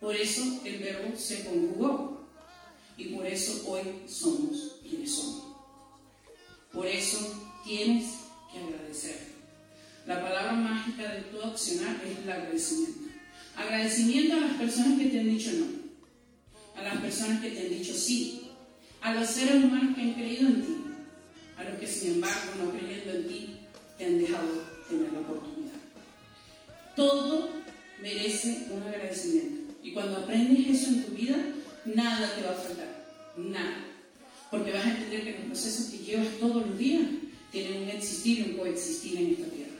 Por 0.00 0.14
eso 0.14 0.60
el 0.64 0.78
verbo 0.78 1.16
se 1.16 1.44
conjugó 1.44 2.26
y 2.96 3.06
por 3.06 3.26
eso 3.26 3.64
hoy 3.68 3.82
somos 4.06 4.76
quienes 4.82 5.14
somos. 5.14 5.41
Por 6.72 6.86
eso 6.86 7.44
tienes 7.64 8.14
que 8.50 8.58
agradecer. 8.58 9.32
La 10.06 10.20
palabra 10.20 10.52
mágica 10.52 11.12
de 11.12 11.20
todo 11.22 11.44
accionar 11.46 11.96
es 12.04 12.18
el 12.18 12.30
agradecimiento. 12.30 13.00
Agradecimiento 13.56 14.36
a 14.36 14.40
las 14.40 14.54
personas 14.54 14.98
que 14.98 15.06
te 15.06 15.20
han 15.20 15.28
dicho 15.28 15.50
no, 15.52 15.66
a 16.80 16.82
las 16.82 16.96
personas 17.00 17.40
que 17.40 17.50
te 17.50 17.60
han 17.60 17.68
dicho 17.68 17.92
sí, 17.92 18.48
a 19.02 19.14
los 19.14 19.28
seres 19.28 19.62
humanos 19.62 19.94
que 19.94 20.02
han 20.02 20.14
creído 20.14 20.48
en 20.48 20.62
ti, 20.62 20.76
a 21.58 21.64
los 21.64 21.78
que 21.78 21.86
sin 21.86 22.14
embargo 22.14 22.52
no 22.58 22.70
creyendo 22.70 23.12
en 23.12 23.28
ti 23.28 23.58
te 23.98 24.06
han 24.06 24.18
dejado 24.18 24.48
tener 24.88 25.12
la 25.12 25.20
oportunidad. 25.20 25.72
Todo 26.96 27.50
merece 28.00 28.66
un 28.70 28.82
agradecimiento. 28.82 29.74
Y 29.82 29.92
cuando 29.92 30.18
aprendes 30.18 30.66
eso 30.68 30.90
en 30.90 31.04
tu 31.04 31.12
vida, 31.12 31.36
nada 31.84 32.34
te 32.34 32.42
va 32.42 32.50
a 32.50 32.54
faltar. 32.54 33.06
Nada. 33.36 33.91
Porque 34.52 34.70
vas 34.70 34.84
a 34.84 34.90
entender 34.90 35.24
que 35.24 35.38
los 35.38 35.46
procesos 35.46 35.86
que 35.86 36.04
llevas 36.04 36.28
todos 36.38 36.66
los 36.66 36.76
días 36.76 37.04
tienen 37.50 37.84
un 37.84 37.88
existir 37.88 38.38
y 38.38 38.50
un 38.50 38.58
coexistir 38.58 39.16
en 39.16 39.30
esta 39.30 39.46
tierra. 39.46 39.72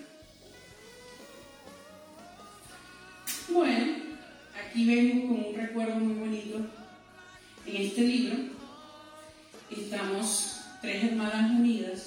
Bueno, 3.51 3.97
aquí 4.59 4.87
vengo 4.87 5.29
con 5.29 5.45
un 5.45 5.55
recuerdo 5.55 5.97
muy 5.97 6.15
bonito. 6.15 6.57
En 7.67 7.77
este 7.77 8.01
libro 8.01 8.37
estamos 9.71 10.63
tres 10.81 11.05
hermanas 11.05 11.51
unidas. 11.51 12.07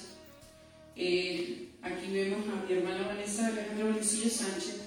Eh, 0.96 1.68
aquí 1.82 2.10
vemos 2.12 2.40
a 2.48 2.66
mi 2.66 2.78
hermana 2.78 3.06
Vanessa 3.06 3.46
Alejandro 3.46 3.90
Valecillo 3.90 4.28
Sánchez 4.28 4.80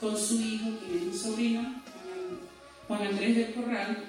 con 0.00 0.18
su 0.18 0.40
hijo, 0.40 0.70
que 0.80 0.96
es 0.96 1.02
mi 1.02 1.16
sobrino, 1.16 1.80
Juan 2.88 3.06
Andrés 3.06 3.36
del 3.36 3.54
Corral 3.54 4.04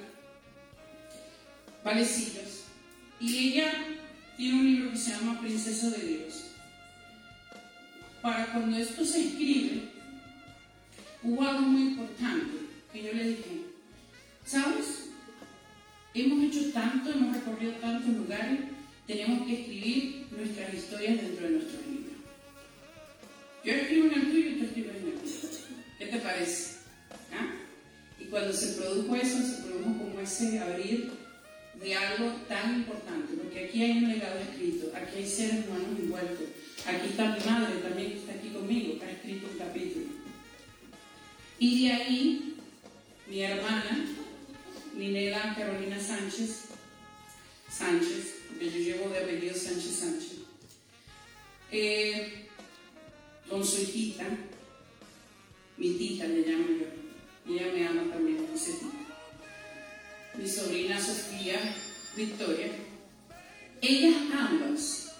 Valecillos. 1.83 2.60
Y 3.21 3.37
ella 3.37 3.71
tiene 4.35 4.59
un 4.59 4.65
libro 4.65 4.91
que 4.91 4.97
se 4.97 5.11
llama 5.11 5.39
Princesa 5.39 5.91
de 5.91 6.07
Dios. 6.07 6.45
Para 8.19 8.47
cuando 8.47 8.77
esto 8.77 9.05
se 9.05 9.27
escribe, 9.27 9.83
hubo 11.21 11.43
algo 11.43 11.61
muy 11.61 11.81
importante 11.93 12.51
que 12.91 13.03
yo 13.03 13.13
le 13.13 13.29
dije, 13.29 13.61
¿sabes? 14.43 15.09
Hemos 16.15 16.43
hecho 16.45 16.71
tanto, 16.71 17.11
hemos 17.11 17.35
recorrido 17.35 17.73
tantos 17.73 18.15
lugares, 18.15 18.59
tenemos 19.05 19.47
que 19.47 19.61
escribir 19.61 20.27
nuestras 20.31 20.73
historias 20.73 21.21
dentro 21.21 21.45
de 21.45 21.51
nuestros 21.53 21.85
libros. 21.85 22.13
Yo 23.63 23.73
escribo 23.73 24.07
en 24.07 24.13
el 24.13 24.31
tuyo 24.31 24.49
y 24.49 24.55
tú 24.55 24.65
escribes 24.65 24.95
en 24.95 25.07
el 25.07 25.13
tuyo. 25.13 25.49
¿Qué 25.99 26.05
te 26.07 26.17
parece? 26.17 26.77
¿Ah? 27.31 27.53
Y 28.19 28.25
cuando 28.25 28.51
se 28.51 28.81
produjo 28.81 29.15
eso, 29.15 29.37
se 29.41 29.61
produjo 29.61 29.97
como 29.99 30.19
ese 30.19 30.59
abrir 30.59 31.20
de 31.81 31.95
algo 31.95 32.31
tan 32.47 32.75
importante, 32.75 33.33
porque 33.33 33.65
aquí 33.65 33.83
hay 33.83 34.03
un 34.03 34.09
legado 34.09 34.39
escrito, 34.39 34.91
aquí 34.95 35.17
hay 35.17 35.27
seres 35.27 35.65
humanos 35.65 35.99
envueltos, 35.99 36.47
aquí 36.85 37.07
está 37.09 37.35
mi 37.35 37.43
madre 37.43 37.79
también 37.81 38.11
que 38.11 38.19
está 38.19 38.33
aquí 38.33 38.49
conmigo, 38.49 38.99
ha 39.03 39.09
escrito 39.09 39.47
un 39.51 39.57
capítulo. 39.57 40.05
Y 41.57 41.87
de 41.87 41.93
ahí, 41.93 42.55
mi 43.27 43.41
hermana, 43.41 44.05
Ninela 44.95 45.55
Carolina 45.55 45.99
Sánchez, 45.99 46.65
Sánchez, 47.69 48.35
porque 48.47 48.69
yo 48.69 48.77
llevo 48.77 49.09
de 49.09 49.19
apellido 49.19 49.55
Sánchez 49.55 49.95
Sánchez, 49.95 50.31
eh, 51.71 52.47
con 53.49 53.65
su 53.65 53.81
hijita, 53.81 54.25
mi 55.77 55.93
tita 55.93 56.27
le 56.27 56.41
llamo 56.41 56.67
yo, 56.67 57.53
ella 57.53 57.73
me 57.73 57.87
ama 57.87 58.13
también, 58.13 58.45
dice 58.53 58.73
tita 58.73 59.00
mi 60.35 60.47
sobrina 60.47 60.99
Sofía 60.99 61.59
Victoria, 62.15 62.71
ellas 63.81 64.15
ambas, 64.37 65.11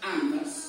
ambas, 0.00 0.61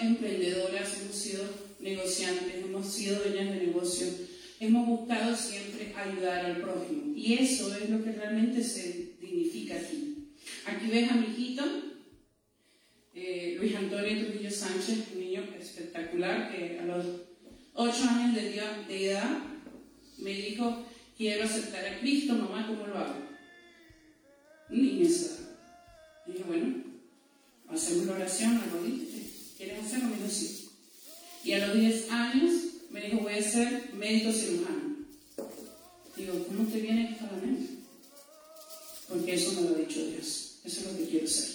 emprendedoras, 0.00 1.00
hemos 1.00 1.16
sido 1.16 1.44
negociantes, 1.80 2.64
hemos 2.64 2.86
sido 2.86 3.22
dueñas 3.22 3.54
de 3.54 3.66
negocio, 3.66 4.06
hemos 4.60 4.86
buscado 4.86 5.36
siempre 5.36 5.92
ayudar 5.94 6.46
al 6.46 6.60
prójimo. 6.60 7.14
Y 7.14 7.34
eso 7.34 7.74
es 7.76 7.90
lo 7.90 8.02
que 8.02 8.12
realmente 8.12 8.62
se 8.62 9.16
dignifica 9.20 9.76
aquí. 9.76 10.28
Aquí 10.66 10.86
ves 10.88 11.10
a 11.10 11.14
mi 11.14 11.26
hijito, 11.26 11.64
eh, 13.14 13.56
Luis 13.58 13.74
Antonio 13.74 14.26
Trujillo 14.26 14.50
Sánchez, 14.50 14.98
un 15.14 15.20
niño 15.20 15.42
espectacular 15.58 16.50
que 16.50 16.78
a 16.78 16.84
los 16.84 17.04
8 17.74 18.04
años 18.10 18.34
de, 18.34 19.06
edad 19.06 19.38
me 20.18 20.30
dijo, 20.30 20.86
quiero 21.16 21.44
aceptar 21.44 21.84
a 21.86 21.98
Cristo, 22.00 22.34
mamá, 22.34 22.66
¿cómo 22.66 22.86
lo 22.86 22.98
hago? 22.98 23.26
Ni 24.70 25.02
esa 25.02 25.36
Dije, 26.26 26.42
bueno, 26.46 26.82
hacemos 27.68 28.06
la 28.06 28.14
oración, 28.14 28.56
arrodíllate. 28.56 28.85
Y 31.46 31.52
a 31.52 31.64
los 31.64 31.78
10 31.78 32.10
años 32.10 32.52
me 32.90 33.02
dijo, 33.02 33.20
voy 33.20 33.34
a 33.34 33.40
ser 33.40 33.94
médico 33.94 34.32
cirujano. 34.32 34.96
Digo, 36.16 36.44
¿cómo 36.48 36.68
te 36.68 36.80
viene 36.80 37.12
esto 37.12 37.24
a 37.24 37.36
la 37.36 37.46
mente? 37.46 37.68
Porque 39.08 39.34
eso 39.34 39.52
me 39.52 39.68
lo 39.68 39.76
ha 39.76 39.78
dicho 39.78 40.04
Dios. 40.04 40.58
Eso 40.64 40.80
es 40.80 40.86
lo 40.86 40.98
que 40.98 41.04
quiero 41.04 41.28
ser. 41.28 41.54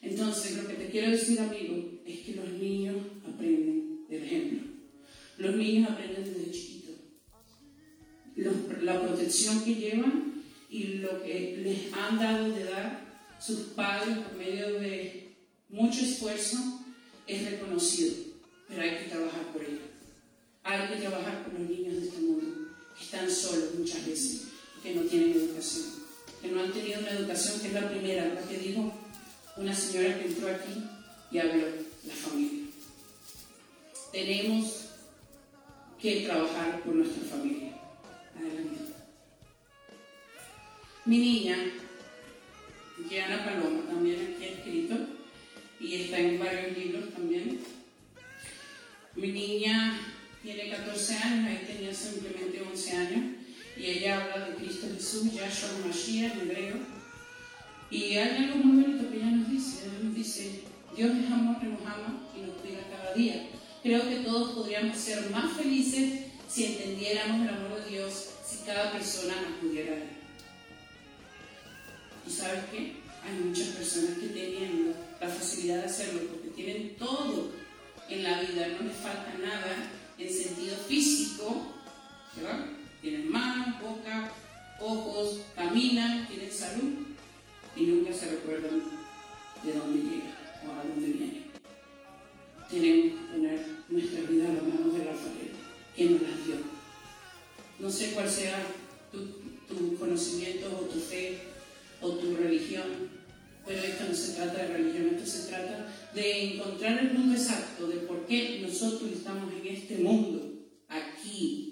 Entonces, 0.00 0.56
lo 0.56 0.66
que 0.66 0.74
te 0.74 0.88
quiero 0.88 1.10
decir, 1.10 1.38
amigo, 1.38 2.00
es 2.06 2.20
que 2.20 2.34
los 2.34 2.48
niños 2.48 2.96
aprenden 3.26 4.06
del 4.08 4.24
ejemplo. 4.24 4.60
Los 5.36 5.54
niños 5.54 5.90
aprenden 5.90 6.24
desde 6.24 6.50
chiquitos. 6.50 6.94
La 8.82 9.02
protección 9.02 9.62
que 9.64 9.74
llevan 9.74 10.42
y 10.70 10.84
lo 10.94 11.22
que 11.22 11.58
les 11.62 11.92
han 11.92 12.18
dado 12.18 12.54
de 12.54 12.64
dar 12.64 13.36
sus 13.38 13.58
padres 13.74 14.16
por 14.16 14.38
medio 14.38 14.80
de 14.80 15.36
mucho 15.68 16.00
esfuerzo 16.00 16.83
es 17.26 17.50
reconocido, 17.50 18.14
pero 18.68 18.82
hay 18.82 18.98
que 18.98 19.10
trabajar 19.10 19.52
por 19.52 19.62
ello. 19.62 19.80
Hay 20.62 20.88
que 20.88 21.00
trabajar 21.02 21.44
por 21.44 21.58
los 21.58 21.68
niños 21.68 21.94
de 21.94 22.08
este 22.08 22.20
mundo, 22.20 22.68
que 22.96 23.04
están 23.04 23.30
solos 23.30 23.74
muchas 23.78 24.06
veces, 24.06 24.42
que 24.82 24.94
no 24.94 25.02
tienen 25.02 25.32
educación, 25.32 25.84
que 26.40 26.48
no 26.48 26.62
han 26.62 26.72
tenido 26.72 27.00
una 27.00 27.10
educación 27.10 27.60
que 27.60 27.66
es 27.68 27.72
la 27.74 27.88
primera, 27.88 28.34
la 28.34 28.42
que 28.42 28.58
dijo 28.58 28.92
una 29.56 29.74
señora 29.74 30.18
que 30.18 30.26
entró 30.26 30.48
aquí 30.48 30.84
y 31.30 31.38
habló, 31.38 31.66
la 32.06 32.14
familia. 32.14 32.66
Tenemos 34.12 34.84
que 36.00 36.20
trabajar 36.26 36.82
por 36.82 36.94
nuestra 36.94 37.24
familia. 37.24 37.76
Adelante. 38.36 38.94
Mi 41.06 41.18
niña, 41.18 41.56
Diana 43.08 43.44
Paloma, 43.44 43.86
también 43.86 44.34
aquí 44.36 44.44
escrito, 44.44 44.94
y 45.84 46.02
está 46.02 46.18
en 46.18 46.38
varios 46.38 46.76
libros 46.78 47.12
también. 47.12 47.60
Mi 49.14 49.32
niña 49.32 50.00
tiene 50.42 50.70
14 50.70 51.14
años, 51.16 51.48
ahí 51.48 51.64
tenía 51.66 51.92
simplemente 51.92 52.62
11 52.62 52.96
años, 52.96 53.24
y 53.76 53.84
ella 53.84 54.22
habla 54.22 54.48
de 54.48 54.54
Cristo 54.54 54.86
Jesús, 54.94 55.32
Yahshua 55.34 55.86
Mashiach 55.86 56.32
en 56.32 56.40
hebreo. 56.40 56.76
Y 57.90 58.16
hay 58.16 58.44
algo 58.44 58.56
muy 58.56 58.82
bonito 58.82 59.10
que 59.10 59.16
ella 59.18 59.30
nos 59.30 59.50
dice, 59.50 59.84
ella 59.84 60.04
nos 60.04 60.14
dice, 60.14 60.60
Dios 60.96 61.10
es 61.16 61.30
amor 61.30 61.62
nos 61.62 61.80
ama 61.82 62.28
y 62.34 62.46
nos 62.46 62.56
cuida 62.56 62.80
cada 62.90 63.14
día. 63.14 63.46
Creo 63.82 64.08
que 64.08 64.16
todos 64.16 64.52
podríamos 64.52 64.96
ser 64.96 65.28
más 65.30 65.52
felices 65.52 66.24
si 66.48 66.64
entendiéramos 66.64 67.42
el 67.42 67.54
amor 67.54 67.84
de 67.84 67.90
Dios, 67.90 68.30
si 68.46 68.64
cada 68.64 68.90
persona 68.92 69.34
acudiera 69.56 69.92
a 69.92 69.96
Él. 69.96 70.08
¿Y 72.26 72.30
sabes 72.30 72.64
qué? 72.72 72.94
Hay 73.22 73.44
muchas 73.44 73.68
personas 73.68 74.18
que 74.18 74.28
teniendo 74.28 74.94
la 75.20 75.28
facilidad 75.28 75.78
de 75.78 75.84
hacerlo 75.84 76.20
porque 76.30 76.48
tienen 76.50 76.96
todo 76.96 77.50
en 78.08 78.22
la 78.22 78.40
vida, 78.40 78.68
no 78.68 78.86
les 78.86 78.96
falta 78.96 79.34
nada 79.40 79.90
en 80.18 80.32
sentido 80.32 80.76
físico, 80.76 81.74
¿verdad? 82.36 82.66
Tienen 83.00 83.30
manos, 83.30 83.80
boca, 83.80 84.32
ojos, 84.80 85.40
caminan, 85.54 86.26
tienen 86.28 86.50
salud 86.50 86.92
y 87.76 87.82
nunca 87.82 88.12
se 88.12 88.30
recuerdan 88.30 88.82
de 89.62 89.72
dónde 89.72 90.02
llegan 90.02 90.34
o 90.66 90.72
a 90.72 90.84
dónde 90.84 91.06
vienen. 91.06 91.44
Tenemos 92.70 93.12
que 93.12 93.32
poner 93.32 93.66
nuestra 93.88 94.20
vida 94.22 94.48
a 94.48 94.52
las 94.52 94.62
manos 94.62 94.92
del 94.94 95.08
alfarero, 95.08 95.54
que 95.96 96.04
nos 96.04 96.22
las 96.22 96.46
dio. 96.46 96.56
No 97.78 97.90
sé 97.90 98.12
cuál 98.12 98.28
sea 98.28 98.64
tu, 99.10 99.96
conocimiento 99.98 100.66
o 100.66 100.84
tu 100.86 101.00
fe 101.00 101.38
o 102.00 102.10
tu 102.10 102.36
religión, 102.36 102.84
pero 103.66 103.80
esto 103.80 104.04
no 104.08 104.14
se 104.14 104.32
trata 104.32 104.62
de 104.62 104.76
religión, 104.76 105.14
esto 105.14 105.26
se 105.26 105.48
trata 105.48 105.86
de 106.14 106.54
encontrar 106.54 106.98
el 106.98 107.10
punto 107.10 107.34
exacto 107.34 107.86
de 107.86 107.96
por 107.96 108.26
qué 108.26 108.60
nosotros 108.62 109.10
estamos 109.12 109.52
en 109.52 109.66
este 109.66 109.98
mundo, 109.98 110.68
aquí. 110.88 111.70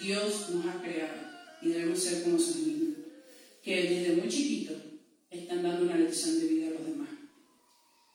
Dios 0.00 0.50
nos 0.50 0.66
ha 0.66 0.80
creado 0.80 1.30
y 1.62 1.68
debemos 1.68 1.98
ser 2.02 2.22
como 2.22 2.38
sus 2.38 2.56
niños, 2.56 2.96
que 3.62 3.82
desde 3.82 4.16
muy 4.16 4.28
chiquitos 4.28 4.76
están 5.30 5.62
dando 5.62 5.84
una 5.84 5.96
lección 5.96 6.40
de 6.40 6.46
vida 6.46 6.68
a 6.68 6.70
los 6.70 6.86
demás. 6.86 7.08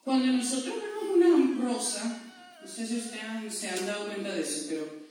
Cuando 0.04 0.28
nosotros 0.28 0.76
vemos 0.76 1.16
una 1.16 1.62
rosa, 1.64 2.22
no 2.62 2.68
sé 2.68 2.88
si 2.88 2.98
ustedes 2.98 3.54
se 3.54 3.70
han 3.70 3.86
dado 3.86 4.08
cuenta 4.08 4.34
de 4.34 4.42
eso, 4.42 4.66
pero 4.70 5.06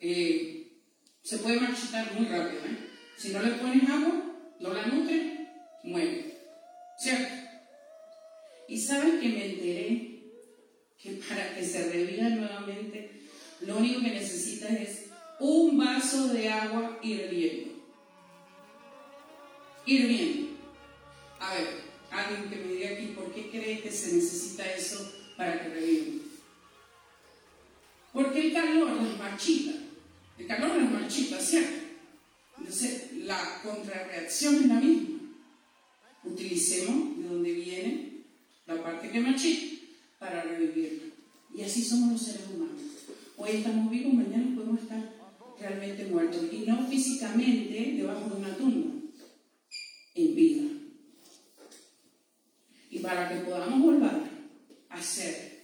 eh, 0.00 0.80
se 1.22 1.38
puede 1.38 1.60
marchitar 1.60 2.14
muy 2.14 2.26
rápido. 2.26 2.60
¿eh? 2.66 2.90
Si 3.16 3.30
no 3.30 3.42
le 3.42 3.52
pones 3.52 3.88
agua, 3.88 4.54
no 4.60 4.74
la 4.74 4.86
nutre, 4.86 5.31
muere. 5.82 6.38
¿Cierto? 6.98 7.34
Y 8.68 8.78
saben 8.78 9.20
que 9.20 9.28
me 9.28 9.46
enteré 9.46 10.12
que 11.02 11.10
para 11.28 11.54
que 11.54 11.64
se 11.64 11.90
reviva 11.90 12.28
nuevamente, 12.28 13.10
lo 13.60 13.78
único 13.78 14.00
que 14.00 14.10
necesita 14.10 14.68
es 14.68 15.06
un 15.40 15.76
vaso 15.76 16.28
de 16.28 16.48
agua 16.48 16.98
hirviendo. 17.02 17.72
Hirviendo. 19.84 20.48
A 21.40 21.54
ver, 21.54 21.68
alguien 22.10 22.48
que 22.48 22.56
me 22.56 22.72
diga 22.74 22.90
aquí, 22.90 23.06
¿por 23.16 23.34
qué 23.34 23.50
cree 23.50 23.80
que 23.80 23.90
se 23.90 24.14
necesita 24.14 24.64
eso 24.72 25.12
para 25.36 25.60
que 25.60 25.68
reviva? 25.70 26.22
Porque 28.12 28.46
el 28.46 28.52
calor 28.52 28.90
nos 28.90 29.18
marchita. 29.18 29.72
El 30.38 30.46
calor 30.46 30.76
nos 30.76 30.90
marchita, 30.90 31.40
¿cierto? 31.40 31.82
Entonces, 32.58 33.12
la 33.14 33.60
contrarreacción 33.62 34.54
es 34.56 34.66
la 34.66 34.74
misma. 34.74 35.11
Utilicemos 36.32 37.18
de 37.18 37.28
donde 37.28 37.52
viene 37.52 38.24
la 38.66 38.82
parte 38.82 39.10
que 39.10 39.20
marchita 39.20 39.76
para 40.18 40.42
revivirla. 40.42 41.12
Y 41.54 41.60
así 41.62 41.84
somos 41.84 42.12
los 42.12 42.22
seres 42.22 42.46
humanos. 42.54 42.80
Hoy 43.36 43.50
estamos 43.56 43.90
vivos, 43.90 44.14
mañana 44.14 44.56
podemos 44.56 44.80
estar 44.80 45.12
realmente 45.60 46.06
muertos. 46.06 46.42
Y 46.50 46.64
no 46.66 46.88
físicamente 46.88 47.94
debajo 47.98 48.30
de 48.30 48.36
una 48.36 48.56
tumba, 48.56 48.94
en 50.14 50.34
vida. 50.34 50.62
Y 52.90 52.98
para 53.00 53.28
que 53.28 53.44
podamos 53.44 53.82
volver 53.82 54.10
a 54.88 54.94
hacer 54.94 55.60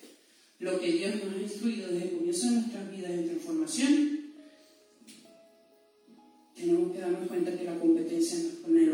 lo 0.59 0.78
que 0.81 0.92
Dios 0.92 1.14
nos 1.14 1.35
ha 1.35 1.42
instruido 1.42 1.88
desde 1.88 2.09
el 2.09 2.16
comienzo 2.16 2.46
de 2.46 2.52
nuestras 2.52 2.90
vidas 2.90 3.11
en 3.12 3.26
transformación, 3.26 4.18
tenemos 6.54 6.92
que 6.92 6.98
darnos 6.98 7.28
cuenta 7.28 7.57
que 7.57 7.64
la 7.64 7.78
competencia 7.78 8.38
no 8.38 8.48
es 8.48 8.54
con 8.57 8.76
el 8.76 8.92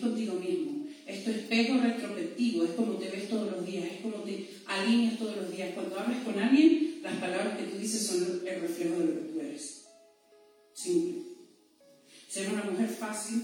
contigo 0.00 0.34
mismo. 0.34 0.86
Es 1.06 1.24
tu 1.24 1.30
espejo 1.30 1.80
retrospectivo, 1.80 2.64
es 2.64 2.70
como 2.70 2.94
te 2.94 3.10
ves 3.10 3.28
todos 3.28 3.50
los 3.50 3.66
días, 3.66 3.84
es 3.84 4.00
como 4.00 4.16
te 4.18 4.48
alineas 4.66 5.18
todos 5.18 5.36
los 5.36 5.50
días. 5.50 5.74
Cuando 5.74 5.98
hablas 5.98 6.22
con 6.24 6.38
alguien, 6.38 7.00
las 7.02 7.16
palabras 7.16 7.58
que 7.58 7.64
tú 7.64 7.78
dices 7.78 8.06
son 8.06 8.42
el 8.46 8.60
reflejo 8.60 8.98
de 8.98 9.04
lo 9.04 9.14
que 9.14 9.32
tú 9.32 9.40
eres. 9.40 9.84
ser 12.28 12.52
una 12.52 12.62
mujer 12.62 12.88
fácil, 12.88 13.42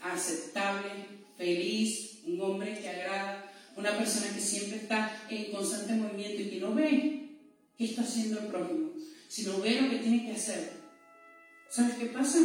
aceptable, 0.00 0.90
feliz, 1.36 2.18
un 2.26 2.40
hombre 2.40 2.78
que 2.78 2.88
agrada, 2.88 3.52
una 3.76 3.96
persona 3.96 4.34
que 4.34 4.40
siempre 4.40 4.78
está 4.78 5.24
en 5.30 5.52
constante 5.52 5.94
movimiento 5.94 6.42
y 6.42 6.50
que 6.50 6.60
no 6.60 6.74
ve 6.74 7.28
qué 7.76 7.84
está 7.84 8.02
haciendo 8.02 8.40
el 8.40 8.46
prójimo, 8.46 8.92
sino 9.28 9.60
ve 9.60 9.80
lo 9.80 9.90
que 9.90 9.98
tiene 9.98 10.26
que 10.26 10.32
hacer. 10.32 10.72
¿Sabes 11.70 11.96
qué 11.96 12.06
pasa? 12.06 12.38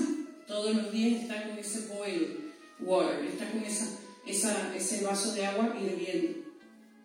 Todos 0.48 0.76
los 0.76 0.92
días 0.92 1.22
está 1.22 1.48
con 1.48 1.58
ese 1.58 1.88
boil 1.88 2.49
water, 2.82 3.26
está 3.26 3.50
con 3.52 3.64
esa, 3.64 4.76
ese 4.76 5.04
vaso 5.04 5.34
de 5.34 5.46
agua 5.46 5.76
hirviendo. 5.80 6.40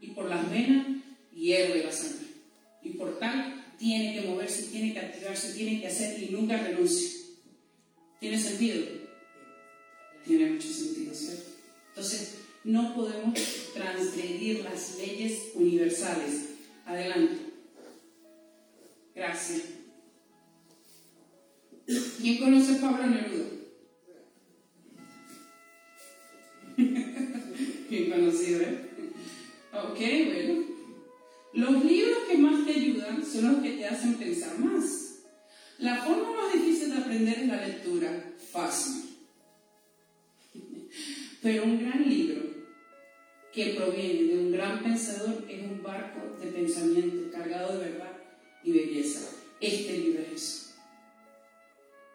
Y 0.00 0.08
por 0.08 0.28
las 0.28 0.50
venas 0.50 0.86
hierve 1.34 1.84
la 1.84 1.92
sangre. 1.92 2.26
Y 2.82 2.90
por 2.90 3.18
tal 3.18 3.64
tiene 3.78 4.14
que 4.14 4.28
moverse, 4.28 4.64
tiene 4.64 4.92
que 4.92 5.00
activarse, 5.00 5.54
tiene 5.54 5.80
que 5.80 5.86
hacer 5.86 6.22
y 6.22 6.30
nunca 6.30 6.56
renuncia. 6.56 7.10
¿Tiene 8.20 8.38
sentido? 8.38 8.86
Tiene 10.24 10.52
mucho 10.52 10.68
sentido, 10.68 11.14
¿cierto? 11.14 11.50
Entonces, 11.88 12.34
no 12.64 12.94
podemos 12.94 13.38
transgredir 13.74 14.64
las 14.64 14.96
leyes 14.96 15.38
universales. 15.54 16.46
Adelante. 16.86 17.36
Gracias. 19.14 19.62
¿Quién 22.20 22.38
conoce 22.38 22.76
a 22.76 22.80
Pablo 22.80 23.06
Neruda? 23.06 23.53
Bien 27.94 28.10
conocido, 28.10 28.60
¿eh? 28.60 28.90
Ok, 29.72 29.98
bueno. 30.26 30.64
Los 31.52 31.84
libros 31.84 32.18
que 32.28 32.38
más 32.38 32.66
te 32.66 32.72
ayudan 32.72 33.24
son 33.24 33.52
los 33.52 33.62
que 33.62 33.76
te 33.76 33.86
hacen 33.86 34.14
pensar 34.14 34.58
más. 34.58 35.20
La 35.78 36.02
forma 36.02 36.32
más 36.32 36.52
difícil 36.52 36.90
de 36.90 36.98
aprender 36.98 37.38
es 37.38 37.46
la 37.46 37.64
lectura. 37.64 38.32
Fácil. 38.50 39.16
Pero 41.42 41.62
un 41.62 41.84
gran 41.84 42.08
libro 42.08 42.42
que 43.52 43.74
proviene 43.74 44.24
de 44.24 44.38
un 44.40 44.50
gran 44.50 44.82
pensador 44.82 45.44
es 45.48 45.62
un 45.62 45.80
barco 45.80 46.36
de 46.40 46.50
pensamiento 46.50 47.30
cargado 47.30 47.78
de 47.78 47.90
verdad 47.90 48.12
y 48.64 48.72
belleza. 48.72 49.20
Este 49.60 49.98
libro 49.98 50.22
es 50.22 50.42
eso. 50.42 50.74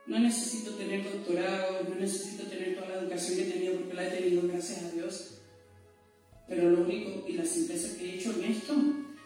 No 0.08 0.20
necesito 0.20 0.72
tener 0.72 1.06
doctorado, 1.06 1.84
no 1.88 1.96
necesito 1.96 2.44
tener 2.48 2.76
toda 2.76 2.90
la 2.90 3.02
educación 3.02 3.38
que 3.38 3.48
he 3.48 3.52
tenido 3.54 3.76
porque 3.76 3.94
la 3.94 4.08
he 4.10 4.18
tenido 4.18 4.46
gracias 4.46 4.84
a 4.84 4.92
Dios. 4.92 5.39
Pero 6.50 6.72
lo 6.72 6.82
único 6.82 7.24
y 7.28 7.34
la 7.34 7.46
simpleza 7.46 7.96
que 7.96 8.06
he 8.06 8.16
hecho 8.16 8.34
en 8.34 8.52
esto 8.52 8.74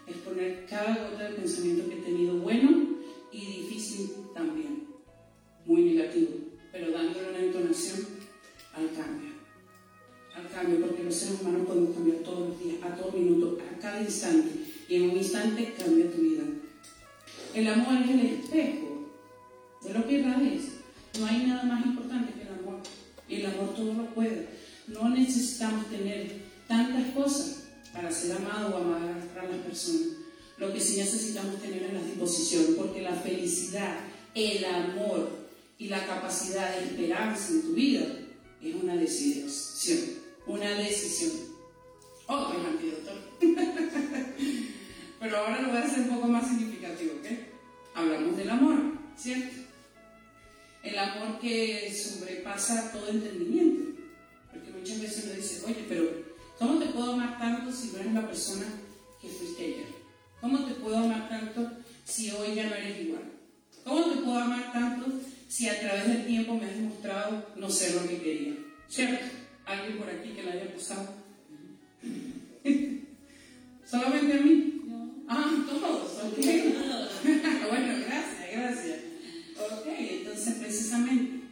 es 0.05 0.17
poner 0.17 0.65
cada 0.69 1.09
gota 1.09 1.29
de 1.29 1.35
pensamiento 1.35 1.89
que 1.89 1.95
he 1.95 2.01
tenido 2.01 2.37
bueno 2.39 2.97
y 3.31 3.39
difícil 3.39 4.11
también, 4.35 4.87
muy 5.65 5.83
negativo, 5.83 6.31
pero 6.71 6.91
dándole 6.91 7.29
una 7.29 7.39
entonación 7.39 8.05
al 8.73 8.91
cambio. 8.91 9.31
Al 10.35 10.49
cambio, 10.49 10.85
porque 10.85 11.03
los 11.03 11.15
seres 11.15 11.41
humanos 11.41 11.65
podemos 11.65 11.95
cambiar 11.95 12.17
todos 12.17 12.49
los 12.49 12.59
días, 12.59 12.83
a 12.83 12.95
todo 12.95 13.11
minuto, 13.13 13.57
a 13.71 13.79
cada 13.79 14.01
instante, 14.01 14.49
y 14.89 14.95
en 14.95 15.09
un 15.11 15.17
instante 15.17 15.73
cambia 15.77 16.11
tu 16.11 16.21
vida. 16.21 16.43
El 17.53 17.67
amor 17.67 18.03
es 18.03 18.09
el 18.09 18.19
espejo 18.19 19.09
de 19.83 19.93
lo 19.93 20.07
que 20.07 20.19
es. 20.55 20.63
No 21.19 21.25
hay 21.27 21.45
nada 21.45 21.63
más 21.63 21.85
importante 21.85 22.33
que 22.33 22.41
el 22.41 22.59
amor. 22.59 22.79
Y 23.29 23.35
el 23.35 23.45
amor 23.45 23.75
todo 23.75 23.93
lo 23.93 24.05
puede. 24.13 24.47
No 24.87 25.09
necesitamos 25.09 25.87
tener 25.87 26.52
tantas 26.73 27.13
cosas 27.13 27.63
para 27.93 28.11
ser 28.11 28.37
amado 28.37 28.75
o 28.75 28.77
amar 28.77 29.01
a 29.39 29.45
las 29.45 29.57
personas. 29.57 30.07
Lo 30.57 30.73
que 30.73 30.79
sí 30.79 30.97
necesitamos 30.97 31.61
tener 31.61 31.83
es 31.83 31.93
la 31.93 32.01
disposición, 32.01 32.75
porque 32.75 33.01
la 33.01 33.13
felicidad, 33.13 33.99
el 34.33 34.65
amor 34.65 35.29
y 35.77 35.87
la 35.87 36.05
capacidad 36.07 36.75
de 36.75 36.85
esperanza 36.85 37.51
en 37.51 37.61
tu 37.61 37.73
vida 37.73 38.05
es 38.61 38.75
una 38.75 38.95
decisión, 38.95 39.99
una 40.47 40.71
decisión. 40.71 41.31
Otro 42.25 42.59
oh, 42.59 42.67
antídoto. 42.67 43.11
Pero 45.19 45.37
ahora 45.37 45.61
lo 45.61 45.67
voy 45.69 45.77
a 45.77 45.83
hacer 45.83 45.99
un 45.99 46.09
poco 46.15 46.27
más 46.27 46.47
significativo, 46.47 47.13
¿ok? 47.19 47.27
Hablamos 47.93 48.37
del 48.37 48.49
amor, 48.49 48.77
¿cierto? 49.15 49.57
El 50.81 50.97
amor 50.97 51.39
que 51.39 51.93
sobrepasa 51.93 52.91
todo 52.91 53.09
entendimiento. 53.09 53.82
Tanto 57.73 57.85
si 57.87 57.91
no 57.91 57.99
eres 57.99 58.13
la 58.13 58.27
persona 58.27 58.65
que 59.21 59.27
fuiste 59.29 59.63
ayer? 59.63 59.85
¿Cómo 60.41 60.65
te 60.65 60.73
puedo 60.75 60.97
amar 60.97 61.29
tanto 61.29 61.71
si 62.03 62.29
hoy 62.31 62.55
ya 62.55 62.67
no 62.67 62.75
eres 62.75 63.01
igual? 63.01 63.23
¿Cómo 63.83 64.05
te 64.11 64.17
puedo 64.17 64.37
amar 64.37 64.71
tanto 64.71 65.11
si 65.47 65.69
a 65.69 65.79
través 65.79 66.07
del 66.07 66.25
tiempo 66.25 66.55
me 66.55 66.65
has 66.65 66.75
demostrado 66.75 67.47
no 67.55 67.69
ser 67.69 67.95
lo 67.95 68.07
que 68.07 68.21
quería? 68.21 68.53
¿Cierto? 68.87 69.25
¿Alguien 69.65 69.97
por 69.97 70.09
aquí 70.09 70.29
que 70.29 70.43
la 70.43 70.51
haya 70.51 70.73
pasado? 70.73 71.09
¿Solamente 73.85 74.33
a 74.33 74.41
mí? 74.41 74.81
No. 74.85 75.11
Ah, 75.27 75.65
todos, 75.67 76.11
ok. 76.23 76.37
bueno, 77.69 77.93
gracias, 78.05 78.51
gracias. 78.51 78.99
Ok, 79.59 79.85
entonces 79.87 80.55
precisamente, 80.55 81.47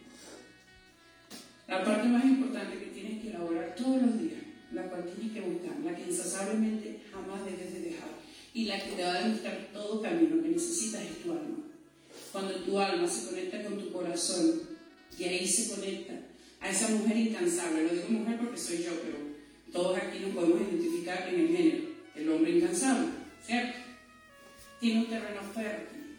la 1.68 1.84
parte 1.84 2.08
más 2.10 2.26
importante 2.26 2.78
que 2.80 2.88
tienes 2.88 3.22
que 3.22 3.30
elaborar 3.30 3.76
todos 3.76 4.02
los 4.02 4.20
días 4.20 4.31
la 4.74 4.84
cual 4.84 5.06
tienes 5.06 5.34
que 5.34 5.42
buscar, 5.42 5.78
la 5.84 5.96
que 5.96 6.10
insaciablemente 6.10 7.02
jamás 7.12 7.46
debes 7.46 7.74
de 7.74 7.82
dejar 7.82 8.10
y 8.54 8.66
la 8.66 8.84
que 8.84 8.92
te 8.92 9.04
va 9.04 9.16
a 9.16 9.22
demostrar 9.22 9.70
todo 9.74 10.02
camino 10.02 10.42
que 10.42 10.50
necesitas 10.50 11.02
es 11.04 11.24
tu 11.24 11.32
alma. 11.32 11.58
Cuando 12.32 12.56
tu 12.56 12.80
alma 12.80 13.08
se 13.08 13.30
conecta 13.30 13.64
con 13.64 13.80
tu 13.80 13.92
corazón 13.92 14.62
y 15.18 15.24
ahí 15.24 15.48
se 15.48 15.74
conecta 15.74 16.14
a 16.60 16.70
esa 16.70 16.90
mujer 16.90 17.18
incansable, 17.18 17.84
lo 17.84 17.94
digo 17.94 18.10
mujer 18.10 18.38
porque 18.40 18.58
soy 18.58 18.84
yo, 18.84 18.92
pero 19.04 19.18
todos 19.72 19.98
aquí 19.98 20.20
nos 20.20 20.36
podemos 20.36 20.62
identificar 20.62 21.28
en 21.30 21.40
el 21.40 21.48
género, 21.56 21.84
el 22.16 22.32
hombre 22.32 22.52
incansable, 22.52 23.08
¿cierto? 23.46 23.78
Tiene 24.80 25.00
un 25.02 25.08
terreno 25.08 25.42
fértil. 25.54 26.18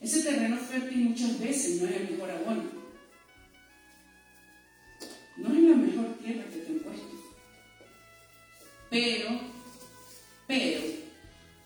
Ese 0.00 0.22
terreno 0.22 0.56
fértil 0.58 0.98
muchas 0.98 1.40
veces 1.40 1.80
no 1.80 1.88
es 1.88 1.96
el 1.96 2.10
mejor 2.10 2.30
abono 2.30 2.78
no 5.38 5.54
es 5.54 5.62
la 5.62 5.76
mejor 5.76 6.18
tierra 6.18 6.44
que. 6.50 6.57
Pero, 8.90 9.28
pero, 10.46 10.80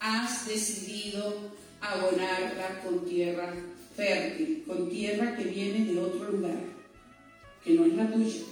has 0.00 0.46
decidido 0.46 1.52
abonarla 1.80 2.80
con 2.82 3.04
tierra 3.04 3.54
fértil, 3.96 4.64
con 4.66 4.90
tierra 4.90 5.36
que 5.36 5.44
viene 5.44 5.92
de 5.92 6.00
otro 6.00 6.32
lugar, 6.32 6.60
que 7.64 7.74
no 7.74 7.84
es 7.84 7.94
la 7.94 8.10
tuya. 8.10 8.42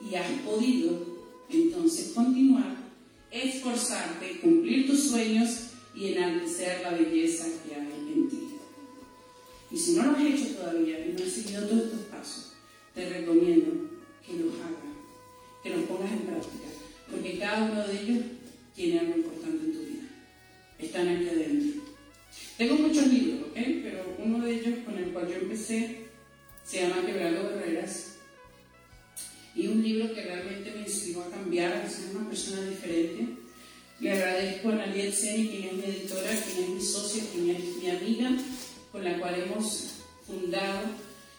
Y 0.00 0.14
has 0.14 0.30
podido 0.42 1.20
entonces 1.48 2.12
continuar, 2.14 2.76
esforzarte, 3.30 4.40
cumplir 4.40 4.86
tus 4.86 5.10
sueños 5.10 5.70
y 5.94 6.12
enaltecer 6.12 6.82
la 6.82 6.90
belleza 6.90 7.46
que 7.66 7.74
hay 7.74 8.12
en 8.14 8.28
ti. 8.28 8.50
Y 9.72 9.76
si 9.76 9.92
no 9.94 10.04
lo 10.04 10.16
has 10.16 10.24
hecho 10.24 10.56
todavía 10.56 11.06
y 11.06 11.12
no 11.12 11.24
has 11.24 11.32
seguido 11.32 11.66
todos 11.66 11.84
estos 11.84 12.00
pasos, 12.10 12.52
te 12.94 13.08
recomiendo 13.08 13.70
que 14.26 14.32
los 14.34 14.54
hagas, 14.54 14.90
que 15.62 15.70
los 15.70 15.82
pongas 15.84 16.12
en 16.12 16.20
práctica, 16.20 16.59
cada 17.40 17.64
uno 17.64 17.86
de 17.88 18.02
ellos 18.02 18.24
tiene 18.74 19.00
algo 19.00 19.16
importante 19.16 19.64
en 19.64 19.72
tu 19.72 19.80
vida. 19.80 20.02
Están 20.78 21.08
aquí 21.08 21.28
adentro. 21.28 21.82
Tengo 22.58 22.74
muchos 22.74 23.06
libros, 23.06 23.48
¿ok? 23.48 23.56
Pero 23.82 24.16
uno 24.18 24.44
de 24.44 24.52
ellos 24.52 24.78
con 24.84 24.98
el 24.98 25.10
cual 25.12 25.28
yo 25.28 25.36
empecé 25.36 25.96
se 26.64 26.82
llama 26.82 27.04
Quebrando 27.04 27.44
Barreras. 27.44 28.16
Y 29.56 29.66
un 29.66 29.82
libro 29.82 30.14
que 30.14 30.22
realmente 30.22 30.70
me 30.70 30.82
inspiró 30.82 31.22
a 31.22 31.30
cambiar, 31.30 31.72
a 31.72 31.88
ser 31.88 32.14
una 32.14 32.28
persona 32.28 32.62
diferente. 32.62 33.36
Le 33.98 34.12
agradezco 34.12 34.68
a 34.68 34.74
Naliet 34.76 35.12
Seni, 35.12 35.48
quien 35.48 35.64
es 35.64 35.72
mi 35.72 35.84
editora, 35.84 36.30
quien 36.30 36.64
es 36.64 36.70
mi 36.70 36.80
socia, 36.80 37.24
quien 37.32 37.56
es 37.56 37.64
mi 37.82 37.90
amiga, 37.90 38.30
con 38.92 39.02
la 39.02 39.18
cual 39.18 39.42
hemos 39.42 39.94
fundado 40.26 40.88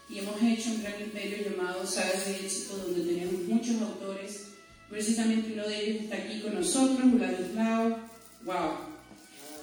y 0.10 0.20
hemos 0.20 0.36
hecho 0.42 0.72
un 0.72 0.82
gran 0.82 1.02
imperio 1.02 1.50
llamado 1.50 1.88
Sagas 1.88 2.26
de 2.26 2.36
Éxito, 2.36 2.78
donde 2.78 3.14
tenemos 3.14 3.42
muchos 3.44 3.82
autores. 3.82 4.51
Precisamente 4.92 5.54
uno 5.54 5.68
de 5.68 5.84
ellos 5.84 6.04
está 6.04 6.18
aquí 6.18 6.42
con 6.42 6.54
nosotros, 6.54 7.12
Vladislao. 7.14 7.98
¡Wow! 8.44 8.72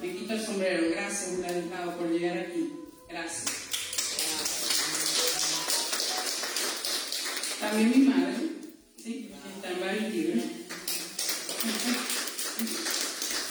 Me 0.01 0.13
quito 0.13 0.33
el 0.33 0.41
sombrero. 0.41 0.91
Gracias, 0.91 1.37
Vladislao, 1.39 1.99
por 1.99 2.11
llegar 2.11 2.39
aquí. 2.39 2.73
Gracias. 3.09 3.45
También 7.61 7.91
mi 7.91 8.09
madre, 8.09 8.35
¿sí? 8.97 9.31
está 9.57 9.71
en 9.71 9.81
varios 9.81 10.15
libros. 10.15 10.45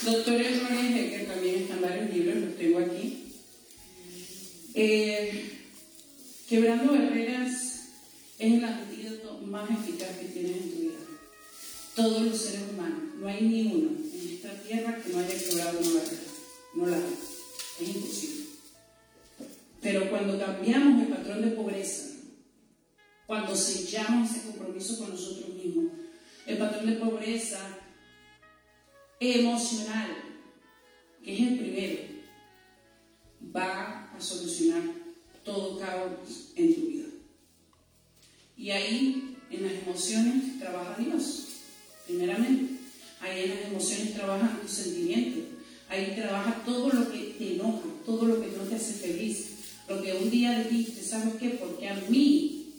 Doctor 0.04 0.34
Gloria 0.36 0.98
Hecker 0.98 1.28
también 1.28 1.56
está 1.56 1.74
en 1.76 1.82
varios 1.82 2.14
libros, 2.14 2.36
los 2.38 2.58
tengo 2.58 2.80
aquí. 2.80 3.34
Eh, 4.74 5.54
Quebrando 6.48 6.94
barreras 6.94 7.90
es 8.40 8.54
el 8.54 8.64
antídoto 8.64 9.40
más 9.40 9.70
eficaz 9.70 10.16
que 10.18 10.28
tienes 10.28 10.56
en 10.56 10.72
tu 10.72 10.80
vida. 10.80 11.07
Todos 11.98 12.22
los 12.22 12.40
seres 12.40 12.62
humanos, 12.72 13.16
no 13.20 13.28
hay 13.28 13.42
ni 13.42 13.72
uno 13.74 13.90
en 14.14 14.30
esta 14.30 14.54
tierra 14.62 15.02
que 15.04 15.10
no 15.10 15.20
haya 15.20 15.38
quebrado 15.38 15.80
una 15.80 15.94
barrera. 16.00 16.22
No 16.76 16.86
la 16.86 16.98
hay. 16.98 17.18
Es 17.82 17.96
imposible. 17.96 18.46
Pero 19.82 20.10
cuando 20.10 20.40
cambiamos 20.40 21.02
el 21.02 21.08
patrón 21.10 21.42
de 21.42 21.52
pobreza 21.52 22.08
cuando 23.28 23.54
sellamos 23.54 24.32
ese 24.32 24.48
compromiso 24.48 24.98
con 24.98 25.10
nosotros 25.10 25.54
mismos. 25.54 25.92
El 26.48 26.58
patrón 26.58 26.86
de 26.88 26.94
pobreza 26.94 27.60
emocional, 29.20 30.12
que 31.22 31.34
es 31.34 31.42
el 31.42 31.60
primero, 31.60 32.04
va 33.54 34.14
a 34.16 34.22
solucionar 34.22 34.82
todo 35.44 35.78
caos 35.78 36.54
en 36.56 36.74
tu 36.74 36.82
vida. 36.88 37.08
Y 38.56 38.72
ahí, 38.72 39.38
en 39.52 39.64
las 39.64 39.74
emociones, 39.74 40.58
trabaja 40.60 40.96
Dios, 40.98 41.47
primeramente. 42.08 42.78
Ahí 43.20 43.44
en 43.44 43.50
las 43.50 43.66
emociones 43.68 44.14
trabajan 44.14 44.62
tus 44.62 44.72
sentimientos. 44.72 45.44
Ahí 45.90 46.14
trabaja 46.16 46.64
todo 46.66 46.90
lo 46.90 47.12
que 47.12 47.36
te 47.38 47.56
enoja, 47.56 47.88
todo 48.06 48.26
lo 48.26 48.42
que 48.42 48.48
no 48.58 48.64
te 48.64 48.76
hace 48.76 48.94
feliz. 48.94 49.50
Lo 49.88 50.02
que 50.02 50.14
un 50.14 50.30
día 50.30 50.64
dijiste, 50.64 51.02
¿sabes 51.04 51.36
qué? 51.40 51.52
Porque 51.52 51.88
a 51.88 51.96
mí, 52.10 52.74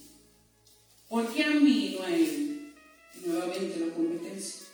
porque 1.08 1.44
a 1.44 1.50
mí 1.50 1.96
no 1.96 2.04
a 2.04 2.14
él. 2.14 2.72
Nuevamente 3.24 3.80
la 3.80 3.94
competencia. 3.94 4.66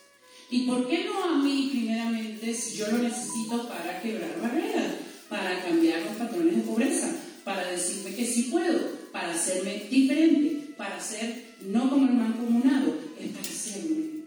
¿Y 0.51 0.67
por 0.67 0.87
qué 0.89 1.05
no 1.05 1.25
a 1.25 1.39
mí 1.39 1.71
primeramente 1.73 2.55
si 2.55 2.77
yo 2.77 2.89
lo 2.89 2.99
necesito 2.99 3.69
para 3.69 4.01
quebrar 4.03 4.41
barreras, 4.41 4.95
para 5.29 5.63
cambiar 5.65 6.03
los 6.03 6.17
patrones 6.17 6.57
de 6.57 6.63
pobreza, 6.63 7.17
para 7.45 7.71
decirme 7.71 8.15
que 8.15 8.27
sí 8.27 8.45
puedo, 8.45 8.91
para 9.11 9.33
hacerme 9.33 9.87
diferente, 9.91 10.75
para 10.77 11.01
ser 11.01 11.55
no 11.63 11.89
como 11.89 12.07
el 12.07 12.15
mancomunado, 12.15 12.95
es 13.19 13.31
para 13.31 13.49
hacerme 13.49 14.24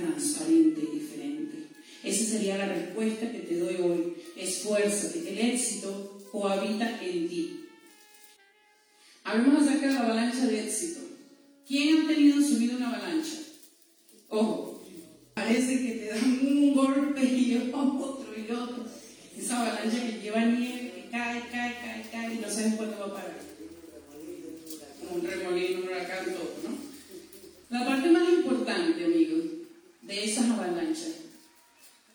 transparente 0.00 0.80
y 0.80 0.98
diferente? 0.98 1.68
Esa 2.02 2.24
sería 2.24 2.58
la 2.58 2.68
respuesta 2.68 3.30
que 3.30 3.40
te 3.40 3.58
doy 3.58 3.76
hoy. 3.76 4.14
Esfuérzate, 4.36 5.22
que 5.22 5.30
el 5.30 5.50
éxito 5.54 6.18
cohabita 6.32 6.98
en 7.02 7.28
ti. 7.28 7.60
Hablemos 9.24 9.62
acerca 9.62 9.88
de 9.88 9.94
la 9.94 10.00
avalancha 10.00 10.46
de 10.46 10.64
éxito. 10.64 11.00
¿Quién 11.66 11.98
ha 11.98 12.08
tenido 12.08 12.36
en 12.36 12.48
su 12.48 12.58
vida 12.58 12.76
una 12.76 12.88
avalancha? 12.88 13.38
Ojo, 14.28 14.82
parece 15.34 15.78
que 15.78 15.92
te 15.92 16.06
dan 16.06 16.40
un 16.42 16.74
golpe 16.74 17.22
y 17.22 17.70
otro 17.74 18.32
y 18.36 18.50
otro. 18.50 18.84
Esa 19.36 19.60
avalancha 19.60 20.06
que 20.06 20.20
lleva 20.22 20.44
nieve, 20.44 20.92
que 20.94 21.10
cae, 21.10 21.42
cae, 21.50 21.76
cae, 21.80 22.06
cae 22.10 22.34
y 22.34 22.38
no 22.38 22.50
sabes 22.50 22.74
cuándo 22.74 22.98
va 22.98 23.06
a 23.06 23.14
parar. 23.14 23.40
Como 25.00 25.20
un 25.20 25.26
remolino, 25.26 25.80
un 25.80 25.88
huracán, 25.88 26.24
todo, 26.24 26.54
¿no? 26.64 26.90
La 27.70 27.86
parte 27.86 28.10
más 28.10 28.28
importante, 28.28 29.04
amigos, 29.04 29.59
de 30.10 30.24
esas 30.24 30.50
avalanchas. 30.50 31.14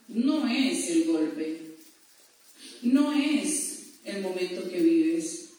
No 0.10 0.48
es 0.48 0.90
el 0.90 1.06
golpe, 1.06 1.62
no 2.84 3.14
es 3.14 4.00
el 4.04 4.22
momento 4.22 4.70
que 4.70 4.82
vives, 4.82 5.52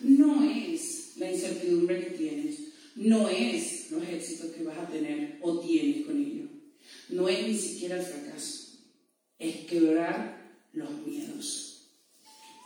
no 0.00 0.44
es 0.44 1.12
la 1.16 1.30
incertidumbre 1.30 2.04
que 2.04 2.10
tienes, 2.10 2.56
no 2.96 3.28
es 3.28 3.90
los 3.92 4.02
éxitos 4.02 4.50
que 4.50 4.64
vas 4.64 4.76
a 4.76 4.88
tener 4.88 5.38
o 5.40 5.60
tienes 5.60 6.04
con 6.04 6.20
ello, 6.20 6.48
no 7.10 7.28
es 7.28 7.46
ni 7.46 7.56
siquiera 7.56 7.96
el 7.96 8.04
fracaso, 8.04 8.78
es 9.38 9.56
quebrar 9.66 10.52
los 10.72 10.90
miedos. 11.06 11.86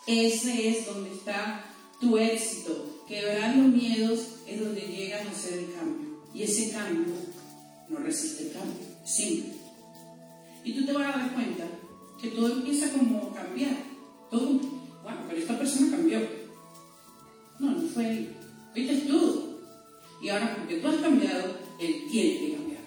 Ese 0.07 0.69
es 0.71 0.87
donde 0.87 1.13
está 1.13 1.65
tu 2.01 2.19
éxito. 2.19 3.05
Quebrar 3.07 3.57
los 3.57 3.69
miedos 3.69 4.21
es 4.49 4.59
donde 4.59 4.81
llegas 4.81 5.25
a 5.25 5.31
hacer 5.31 5.59
el 5.61 5.73
cambio. 5.73 6.25
Y 6.35 6.43
ese 6.43 6.73
cambio 6.73 7.15
no 7.89 7.99
resiste 7.99 8.49
el 8.49 8.53
cambio, 8.53 8.92
simple. 9.05 9.53
Y 10.65 10.73
tú 10.75 10.87
te 10.87 10.93
vas 10.93 11.15
a 11.15 11.19
dar 11.19 11.35
cuenta 11.35 11.65
que 12.21 12.29
todo 12.29 12.53
empieza 12.53 12.91
como 12.93 13.19
a 13.19 13.35
cambiar. 13.35 13.77
Todo, 14.31 14.47
bueno, 15.03 15.21
pero 15.29 15.41
esta 15.41 15.59
persona 15.59 15.97
cambió. 15.97 16.21
No, 17.59 17.73
no 17.73 17.89
fue 17.89 18.11
él. 18.11 18.37
Fuiste 18.73 18.97
tú. 19.09 19.59
Y 20.23 20.29
ahora 20.29 20.55
porque 20.57 20.77
tú 20.77 20.89
has 20.89 20.97
cambiado, 20.97 21.57
él 21.81 22.05
tiene 22.11 22.39
que 22.39 22.55
cambiar. 22.55 22.83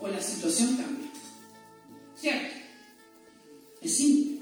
O 0.00 0.08
la 0.08 0.20
situación 0.20 0.76
cambia. 0.76 1.10
¿Cierto? 2.16 2.54
Es 3.80 3.96
simple. 3.96 4.40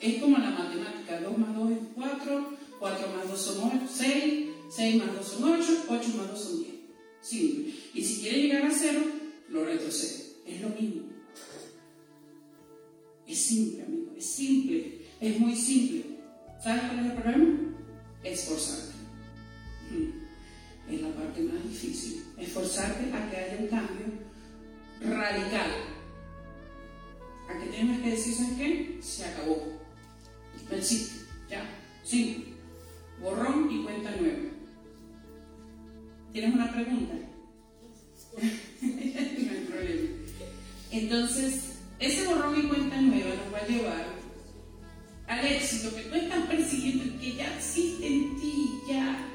Es 0.00 0.20
como 0.20 0.38
la 0.38 0.50
matemática. 0.50 1.20
2 1.20 1.38
más 1.38 1.54
2 1.54 1.70
es 1.72 1.78
4, 1.94 2.48
4 2.78 3.08
más 3.16 3.30
2 3.30 3.40
son 3.40 3.80
6, 3.88 4.46
6 4.70 4.96
más 4.96 5.14
2 5.14 5.26
son 5.26 5.52
8, 5.52 5.84
8 5.88 6.08
más 6.16 6.30
2 6.30 6.40
son 6.40 6.62
10. 6.62 6.74
Simple. 7.20 7.74
Y 7.94 8.04
si 8.04 8.22
quiere 8.22 8.42
llegar 8.42 8.64
a 8.64 8.70
0, 8.70 9.00
lo 9.50 9.64
retrocede. 9.64 10.23
Es 10.46 10.60
lo 10.60 10.68
mismo. 10.70 11.02
Es 13.26 13.38
simple, 13.38 13.82
amigo, 13.82 14.12
es 14.16 14.26
simple, 14.26 15.00
es 15.20 15.40
muy 15.40 15.56
simple. 15.56 16.18
¿Sabes 16.62 16.82
cuál 16.84 16.98
es 16.98 17.06
el 17.06 17.12
problema? 17.12 17.58
Esforzarte. 18.22 18.94
Mm. 19.90 20.92
Es 20.92 21.00
la 21.00 21.14
parte 21.14 21.40
más 21.42 21.62
difícil. 21.62 22.24
Esforzarte 22.38 23.12
a 23.12 23.30
que 23.30 23.36
haya 23.36 23.58
un 23.60 23.68
cambio 23.68 24.06
radical. 25.00 25.70
A 27.48 27.58
que 27.58 27.66
tienes 27.70 28.00
que 28.02 28.10
decir, 28.10 28.34
¿sabes 28.34 28.58
qué? 28.58 28.98
Se 29.02 29.24
acabó. 29.24 29.80
No 30.70 30.76
existe. 30.76 31.24
Ya. 31.48 31.66
Simple. 32.02 32.54
Borrón 33.20 33.70
y 33.70 33.82
cuenta 33.84 34.14
nueva. 34.16 34.50
¿Tienes 36.32 36.54
una 36.54 36.72
pregunta? 36.72 37.14
no 38.34 38.42
hay 38.42 39.66
problema. 39.70 40.23
Entonces, 40.94 41.72
ese 41.98 42.24
borrón 42.24 42.56
y 42.56 42.68
cuenta 42.68 43.00
nueva 43.00 43.30
nos 43.34 43.52
va 43.52 43.58
a 43.58 43.66
llevar 43.66 44.06
al 45.26 45.44
éxito 45.44 45.92
que 45.92 46.02
tú 46.02 46.14
estás 46.14 46.46
persiguiendo 46.46 47.04
y 47.04 47.18
que 47.18 47.34
ya 47.34 47.56
existe 47.56 48.06
en 48.06 48.36
ti, 48.40 48.80
ya 48.88 49.26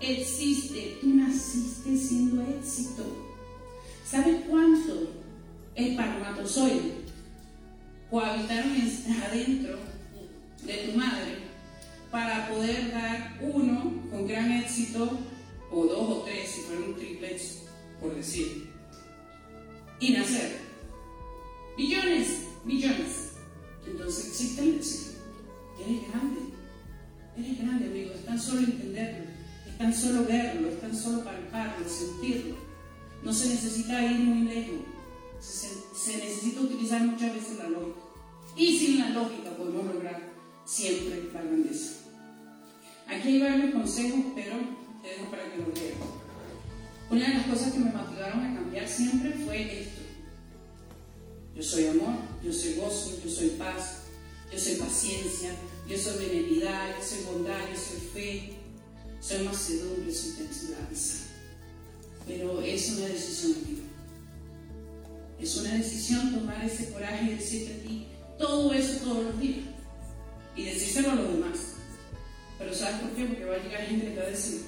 existe. 0.00 0.98
Tú 1.00 1.08
naciste 1.08 1.96
siendo 1.96 2.42
éxito. 2.42 3.02
¿Sabes 4.08 4.42
cuánto 4.48 5.10
espermatozoides 5.74 6.92
cohabitaron 8.08 8.76
adentro 9.26 9.76
de 10.64 10.74
tu 10.74 10.96
madre 10.96 11.38
para 12.12 12.48
poder 12.48 12.92
dar 12.92 13.40
uno 13.40 13.92
con 14.08 14.28
gran 14.28 14.52
éxito, 14.52 15.18
o 15.72 15.84
dos 15.84 16.10
o 16.10 16.22
tres 16.22 16.48
si 16.48 16.60
fueron 16.60 16.94
triplets, 16.94 17.64
por 18.00 18.14
decir, 18.14 18.70
y 19.98 20.12
nacer? 20.12 20.67
Millones, 21.78 22.48
millones. 22.64 23.34
Entonces 23.86 24.26
existe 24.26 24.62
el 24.62 24.74
éxito. 24.74 25.20
Eres 25.78 26.10
grande. 26.10 26.40
Eres 27.36 27.58
grande, 27.60 27.86
amigo. 27.86 28.10
Es 28.14 28.24
tan 28.24 28.40
solo 28.40 28.62
entenderlo. 28.62 29.30
Es 29.64 29.78
tan 29.78 29.94
solo 29.94 30.24
verlo. 30.26 30.68
Es 30.70 30.80
tan 30.80 30.96
solo 30.96 31.22
palparlo, 31.22 31.88
sentirlo. 31.88 32.56
No 33.22 33.32
se 33.32 33.50
necesita 33.50 34.02
ir 34.02 34.18
muy 34.18 34.48
lejos. 34.48 34.80
Se, 35.38 35.68
se 35.96 36.18
necesita 36.18 36.62
utilizar 36.62 37.00
muchas 37.00 37.32
veces 37.32 37.58
la 37.58 37.68
lógica. 37.68 38.00
Y 38.56 38.76
sin 38.76 38.98
la 38.98 39.10
lógica 39.10 39.50
podemos 39.56 39.86
lograr 39.86 40.20
siempre 40.64 41.30
la 41.32 41.42
grandeza. 41.42 41.94
Aquí 43.06 43.28
hay 43.28 43.40
varios 43.40 43.72
consejos, 43.72 44.20
pero 44.34 44.56
te 45.00 45.10
dejo 45.10 45.30
para 45.30 45.44
que 45.44 45.58
lo 45.58 45.66
veas. 45.66 45.94
Una 47.08 47.28
de 47.28 47.34
las 47.34 47.46
cosas 47.46 47.72
que 47.72 47.78
me 47.78 47.92
motivaron 47.92 48.44
a 48.44 48.54
cambiar 48.56 48.88
siempre 48.88 49.30
fue 49.44 49.82
esto 49.82 49.97
yo 51.58 51.64
soy 51.64 51.86
amor, 51.88 52.14
yo 52.44 52.52
soy 52.52 52.74
gozo, 52.74 53.18
yo 53.24 53.28
soy 53.28 53.48
paz, 53.50 54.02
yo 54.52 54.60
soy 54.60 54.76
paciencia, 54.76 55.50
yo 55.88 55.98
soy 55.98 56.24
benignidad, 56.24 56.96
yo 56.96 57.04
soy 57.04 57.24
bondad, 57.24 57.58
yo 57.68 57.76
soy 57.76 58.00
fe, 58.14 58.52
soy 59.20 59.44
macedumbre, 59.44 60.14
soy 60.14 60.30
templanza. 60.34 61.24
Pero 62.28 62.62
es 62.62 62.90
una 62.90 63.08
decisión 63.08 63.56
mía. 63.66 63.82
Es 65.40 65.56
una 65.56 65.74
decisión 65.74 66.32
tomar 66.32 66.64
ese 66.64 66.92
coraje 66.92 67.24
y 67.24 67.34
decirte 67.34 67.74
a 67.74 67.82
ti 67.82 68.06
todo 68.38 68.72
eso 68.72 69.04
todos 69.04 69.24
los 69.24 69.40
días. 69.40 69.66
Y 70.54 70.62
decírselo 70.62 71.10
a 71.10 71.14
los 71.16 71.32
demás. 71.32 71.58
Pero 72.56 72.72
¿sabes 72.72 73.00
por 73.00 73.10
qué? 73.10 73.24
Porque 73.24 73.44
va 73.44 73.56
a 73.56 73.58
llegar 73.58 73.82
gente 73.82 74.06
que 74.06 74.12
te 74.12 74.20
va 74.20 74.26
a 74.26 74.30
decir, 74.30 74.62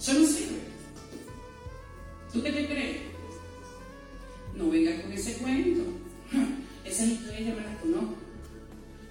eso 0.00 0.14
no 0.14 0.26
sirve. 0.26 0.60
¿Tú 2.32 2.42
qué 2.42 2.50
te 2.50 2.66
crees? 2.66 3.13
No 4.56 4.70
venga 4.70 5.02
con 5.02 5.12
ese 5.12 5.34
cuento. 5.34 5.82
Esa 6.84 7.04
historia 7.04 7.40
ya 7.40 7.54
me 7.54 7.62
la 7.62 7.78
conozco. 7.80 8.16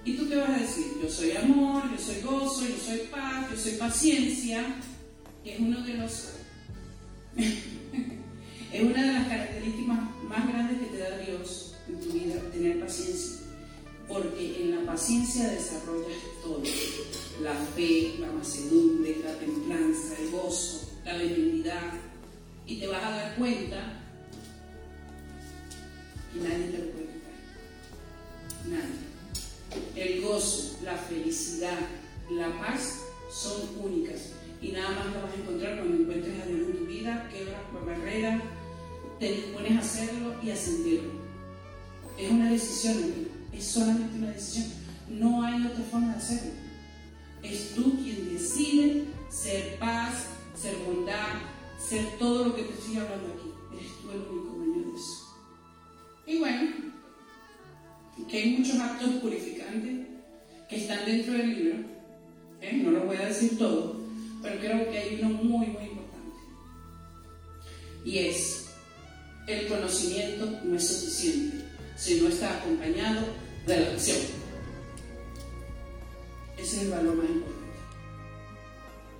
¿Y 0.05 0.13
tú 0.13 0.27
qué 0.27 0.35
vas 0.35 0.49
a 0.49 0.57
decir? 0.57 0.85
Yo 1.01 1.09
soy 1.09 1.31
amor, 1.31 1.83
yo 1.91 1.97
soy 1.97 2.21
gozo, 2.21 2.67
yo 2.67 2.77
soy 2.77 3.07
paz, 3.09 3.49
yo 3.49 3.57
soy 3.57 3.73
paciencia, 3.73 4.75
es 5.45 5.59
uno 5.59 5.81
de 5.81 5.93
los 5.93 6.29
es 8.73 8.83
una 8.83 9.01
de 9.01 9.13
las 9.13 9.27
características 9.27 9.97
más 10.27 10.47
grandes 10.47 10.79
que 10.79 10.85
te 10.85 10.97
da 10.97 11.17
Dios 11.17 11.75
en 11.87 11.99
tu 11.99 12.09
vida, 12.11 12.35
tener 12.51 12.79
paciencia. 12.79 13.39
Porque 14.07 14.61
en 14.61 14.71
la 14.71 14.85
paciencia 14.91 15.49
desarrollas 15.49 16.17
todo. 16.43 16.61
La 17.41 17.53
fe, 17.53 18.15
la 18.19 18.31
macedumbre, 18.31 19.17
la 19.23 19.33
templanza, 19.39 20.15
el 20.19 20.31
gozo, 20.31 20.91
la 21.05 21.17
benignidad. 21.17 21.93
Y 22.67 22.79
te 22.79 22.87
vas 22.87 23.03
a 23.03 23.09
dar 23.09 23.35
cuenta 23.35 24.02
y 26.35 26.39
nadie 26.39 26.67
te 26.67 26.77
lo 26.77 26.91
puede 26.91 27.07
quitar. 27.07 27.33
Nadie. 28.69 29.03
El 29.95 30.21
gozo, 30.21 30.79
la 30.83 30.95
felicidad, 30.95 31.79
la 32.31 32.59
paz 32.59 32.99
son 33.31 33.61
únicas 33.83 34.33
y 34.61 34.71
nada 34.71 34.89
más 34.91 35.05
las 35.07 35.23
vas 35.23 35.33
a 35.33 35.41
encontrar 35.41 35.77
cuando 35.77 36.03
encuentres 36.03 36.41
a 36.41 36.45
Dios 36.45 36.59
en 36.67 36.77
tu 36.77 36.85
vida, 36.85 37.29
quebras 37.31 37.61
por 37.71 37.85
barrera, 37.85 38.41
te 39.19 39.31
dispones 39.31 39.71
a 39.73 39.79
hacerlo 39.79 40.35
y 40.41 40.51
a 40.51 40.55
sentirlo. 40.55 41.11
Es 42.17 42.31
una 42.31 42.51
decisión, 42.51 42.97
amigo. 42.97 43.31
es 43.51 43.65
solamente 43.65 44.17
una 44.17 44.31
decisión. 44.31 44.67
No 45.09 45.43
hay 45.43 45.65
otra 45.65 45.83
forma 45.83 46.11
de 46.11 46.17
hacerlo. 46.17 46.51
Es 47.41 47.75
tú 47.75 47.97
quien 48.01 48.33
decide 48.33 49.05
ser 49.29 49.77
paz, 49.79 50.27
ser 50.55 50.75
bondad, 50.85 51.39
ser 51.77 52.17
todo 52.17 52.45
lo 52.45 52.55
que 52.55 52.63
te 52.63 52.73
estoy 52.73 52.97
hablando 52.97 53.33
aquí. 53.33 53.51
Eres 53.75 53.91
tú 54.01 54.11
el 54.11 54.21
único. 54.31 54.42
Y 56.33 56.39
bueno, 56.39 56.71
que 58.27 58.37
hay 58.37 58.49
muchos 58.57 58.79
actos 58.79 59.09
purificantes 59.21 60.07
que 60.67 60.77
están 60.77 61.05
dentro 61.05 61.33
del 61.33 61.55
libro. 61.55 61.77
¿eh? 62.59 62.73
No 62.73 62.89
lo 62.89 63.05
voy 63.05 63.17
a 63.17 63.27
decir 63.27 63.55
todo, 63.55 64.01
pero 64.41 64.59
creo 64.59 64.89
que 64.89 64.97
hay 64.97 65.19
uno 65.21 65.29
muy, 65.29 65.67
muy 65.67 65.83
importante. 65.83 66.37
Y 68.03 68.17
es, 68.17 68.69
el 69.47 69.67
conocimiento 69.67 70.59
no 70.63 70.75
es 70.75 70.87
suficiente 70.87 71.65
si 71.95 72.19
no 72.19 72.29
está 72.29 72.57
acompañado 72.57 73.27
de 73.67 73.79
la 73.79 73.91
acción. 73.91 74.17
Ese 76.57 76.77
es 76.77 76.81
el 76.83 76.89
valor 76.89 77.15
más 77.15 77.29
importante. 77.29 77.63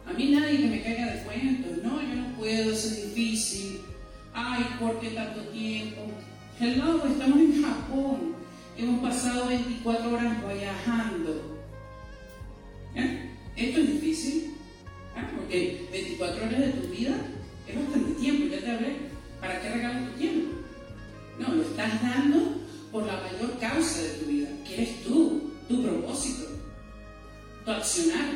A 0.08 0.14
mí 0.14 0.32
nadie 0.32 0.58
que 0.58 0.68
me 0.68 0.82
caiga 0.82 1.14
de 1.14 1.24
cuentos, 1.24 1.78
no, 1.84 2.02
yo 2.02 2.16
no 2.16 2.38
puedo, 2.38 2.72
eso 2.72 2.88
es 2.88 3.14
difícil. 3.14 3.82
Ay, 4.34 4.66
¿por 4.80 5.00
qué 5.00 5.10
tanto 5.10 5.42
tiempo? 5.50 6.08
Hello, 6.66 7.06
estamos 7.06 7.40
en 7.40 7.62
Japón. 7.62 8.36
Hemos 8.78 9.02
pasado 9.02 9.48
24 9.50 10.14
horas 10.14 10.38
viajando. 10.58 11.60
¿Eh? 12.96 13.32
Esto 13.58 13.82
es 13.82 13.88
difícil, 13.92 14.56
¿eh? 15.18 15.28
porque 15.36 15.90
24 15.92 16.46
horas 16.46 16.60
de 16.60 16.68
tu 16.70 16.88
vida 16.88 17.18
es 17.68 17.76
bastante 17.76 18.14
tiempo, 18.14 18.56
ya 18.56 18.62
te 18.62 18.72
hablé. 18.72 18.96
¿Para 19.42 19.62
qué 19.62 19.70
regalas 19.72 20.10
tu 20.10 20.18
tiempo? 20.18 20.56
No, 21.38 21.54
lo 21.54 21.64
estás 21.64 22.02
dando 22.02 22.56
por 22.94 23.08
la 23.08 23.20
mayor 23.20 23.60
causa 23.60 24.02
de 24.02 24.10
tu 24.20 24.26
vida, 24.28 24.48
que 24.66 24.76
eres 24.76 25.04
tú, 25.04 25.52
tu 25.68 25.84
propósito, 25.84 26.48
tu 27.66 27.72
accionar. 27.72 28.36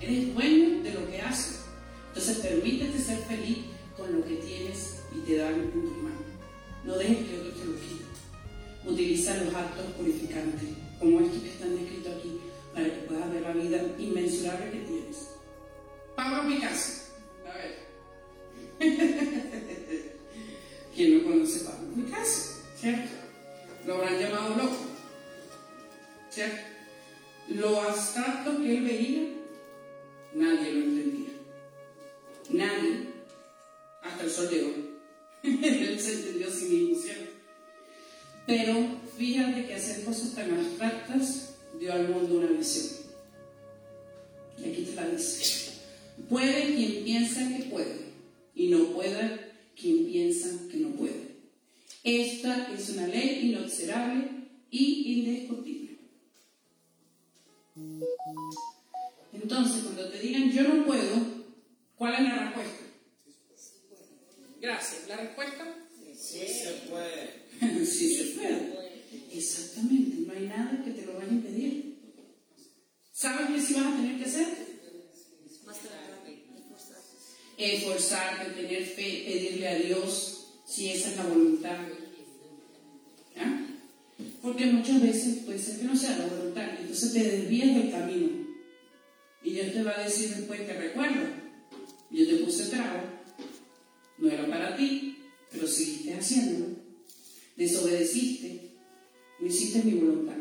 Eres 0.00 0.34
dueño 0.34 0.82
de 0.82 0.92
lo 0.92 1.08
que 1.08 1.22
haces. 1.22 1.60
Entonces 2.08 2.38
permítete 2.38 2.98
ser 2.98 3.18
feliz 3.18 3.58
con 3.96 4.12
lo 4.12 4.24
que 4.24 4.34
tienes 4.38 5.04
y 5.16 5.20
te 5.20 5.36
dan 5.36 5.54
en 5.54 5.70
tu 5.70 5.78
mano. 5.78 6.31
No 6.84 6.96
dejes 6.96 7.28
que 7.28 7.38
otro 7.38 7.50
te 7.52 7.64
lo 7.64 7.74
quite. 7.74 8.04
Utiliza 8.84 9.44
los 9.44 9.54
actos 9.54 9.86
purificantes, 9.96 10.68
como 10.98 11.20
estos 11.20 11.42
que 11.42 11.50
están 11.50 11.76
descritos 11.76 12.14
aquí, 12.16 12.40
para 12.74 12.86
que 12.86 13.06
puedas 13.06 13.32
ver 13.32 13.42
la 13.42 13.52
vida 13.52 13.84
inmensurable 13.98 14.70
que 14.70 14.78
tienes. 14.78 15.28
Pablo 16.16 16.48
Picasso. 16.48 17.02
A 17.46 17.54
ver. 17.56 17.72
¿Quién 20.94 21.18
no 21.18 21.30
conoce 21.30 21.60
a 21.60 21.70
Pablo 21.70 21.94
Picasso? 21.94 22.62
¿Cierto? 22.76 23.10
Lo 23.86 23.94
habrán 23.94 24.18
llamado 24.18 24.56
loco. 24.56 24.76
¿Cierto? 26.30 26.56
Lo 27.48 27.80
abstracto 27.82 28.56
que 28.58 28.76
él 28.76 28.84
veía 28.84 29.42
Nadie 30.34 30.72
lo 30.72 30.84
entendía. 30.84 31.28
Nadie, 32.50 33.08
hasta 34.02 34.24
el 34.24 34.30
sol 34.30 34.48
de 34.48 34.64
hoy. 34.64 34.91
Él 35.42 35.98
se 36.00 36.12
entendió 36.14 36.50
sin 36.50 36.96
¿cierto? 36.96 37.32
Pero 38.46 38.74
fíjate 39.16 39.66
que 39.66 39.74
hacer 39.74 40.04
cosas 40.04 40.34
tan 40.34 40.52
abstractas 40.52 41.54
dio 41.78 41.92
al 41.92 42.08
mundo 42.08 42.38
una 42.38 42.46
visión. 42.46 43.02
Y 44.58 44.70
aquí 44.70 44.82
te 44.82 44.94
la 44.94 45.08
dice. 45.08 45.72
Puede 46.28 46.74
quien 46.74 47.04
piensa 47.04 47.48
que 47.56 47.64
puede, 47.64 48.12
y 48.54 48.68
no 48.68 48.86
puede 48.92 49.52
quien 49.80 50.06
piensa 50.06 50.48
que 50.70 50.76
no 50.78 50.90
puede. 50.90 51.32
Esta 52.04 52.72
es 52.72 52.90
una 52.90 53.06
ley 53.06 53.50
inobserable 53.50 54.28
y 54.70 55.18
indiscutible. 55.18 55.98
Entonces, 59.32 59.82
cuando 59.82 60.08
te 60.08 60.18
digan 60.18 60.50
yo 60.52 60.62
no 60.62 60.84
puedo, 60.84 61.14
¿cuál 61.96 62.14
es 62.14 62.20
la 62.22 62.44
respuesta? 62.44 62.81
Gracias. 64.62 65.08
¿La 65.08 65.16
respuesta? 65.16 65.64
Sí 66.16 66.46
se 66.46 66.70
puede. 66.88 67.84
sí 67.84 68.14
se 68.14 68.24
puede. 68.36 69.02
Exactamente. 69.32 70.24
No 70.24 70.32
hay 70.32 70.46
nada 70.46 70.80
que 70.84 70.92
te 70.92 71.04
lo 71.04 71.14
vaya 71.14 71.30
a 71.30 71.34
impedir. 71.34 71.98
¿Sabes 73.10 73.48
qué 73.48 73.60
sí 73.60 73.74
vas 73.74 73.86
a 73.86 73.96
tener 73.96 74.18
que 74.18 74.24
hacer? 74.24 74.46
Esforzarte, 77.58 78.50
tener 78.52 78.84
fe, 78.84 79.24
pedirle 79.26 79.68
a 79.68 79.74
Dios 79.74 80.46
si 80.66 80.90
esa 80.90 81.10
es 81.10 81.16
la 81.16 81.24
voluntad. 81.24 81.78
¿Ah? 83.36 83.66
Porque 84.40 84.66
muchas 84.66 85.02
veces 85.02 85.44
puede 85.44 85.58
ser 85.58 85.78
que 85.78 85.84
no 85.84 85.96
sea 85.96 86.18
la 86.18 86.26
voluntad, 86.26 86.68
entonces 86.80 87.12
te 87.12 87.22
desvías 87.22 87.74
del 87.74 87.90
camino. 87.90 88.46
Y 89.42 89.54
Dios 89.54 89.72
te 89.72 89.82
va 89.82 89.98
a 89.98 90.04
decir 90.04 90.30
después, 90.30 90.66
te 90.66 90.72
recuerdo, 90.72 91.26
yo 92.10 92.26
te 92.26 92.44
puse 92.44 92.66
trago, 92.66 93.21
no 94.22 94.30
era 94.30 94.48
para 94.48 94.74
ti, 94.76 95.18
pero 95.50 95.66
seguiste 95.66 96.14
haciéndolo, 96.14 96.76
desobedeciste, 97.56 98.70
no 99.40 99.48
hiciste 99.48 99.82
mi 99.82 99.94
voluntad. 99.94 100.36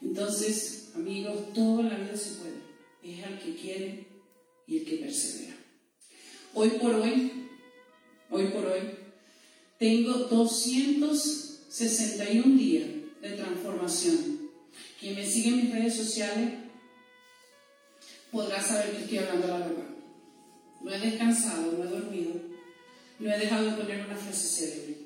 Entonces, 0.00 0.92
amigos, 0.94 1.52
toda 1.52 1.82
la 1.82 1.98
vida 1.98 2.16
se 2.16 2.36
puede. 2.36 2.64
Es 3.02 3.24
al 3.24 3.40
que 3.40 3.56
quiere 3.56 4.06
y 4.68 4.78
el 4.78 4.84
que 4.84 4.98
persevera. 4.98 5.56
Hoy 6.54 6.70
por 6.70 6.94
hoy, 6.94 7.48
hoy 8.30 8.46
por 8.48 8.66
hoy, 8.66 8.82
tengo 9.80 10.12
261 10.14 12.56
días 12.56 12.86
de 13.20 13.30
transformación 13.30 14.36
quien 15.00 15.16
me 15.16 15.26
sigue 15.26 15.48
en 15.48 15.56
mis 15.56 15.72
redes 15.72 15.96
sociales 15.96 16.52
podrá 18.30 18.62
saber 18.62 18.92
que 18.92 18.98
estoy 19.02 19.18
hablando 19.18 19.48
la 19.48 19.58
verdad. 19.58 19.95
No 20.86 20.94
he 20.94 21.00
descansado, 21.00 21.72
no 21.72 21.82
he 21.82 21.88
dormido, 21.88 22.34
no 23.18 23.28
he 23.28 23.38
dejado 23.40 23.72
de 23.72 23.76
poner 23.76 24.06
una 24.06 24.14
frase 24.14 24.46
célebre, 24.46 24.98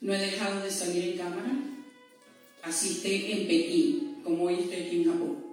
no 0.00 0.14
he 0.14 0.18
dejado 0.18 0.62
de 0.62 0.70
salir 0.70 1.04
en 1.10 1.18
cámara, 1.18 1.52
así 2.62 2.92
esté 2.92 3.30
en 3.30 3.46
Pekín, 3.46 4.22
como 4.24 4.44
hoy 4.44 4.54
estoy 4.54 4.76
aquí 4.76 5.02
en 5.02 5.12
Japón. 5.12 5.44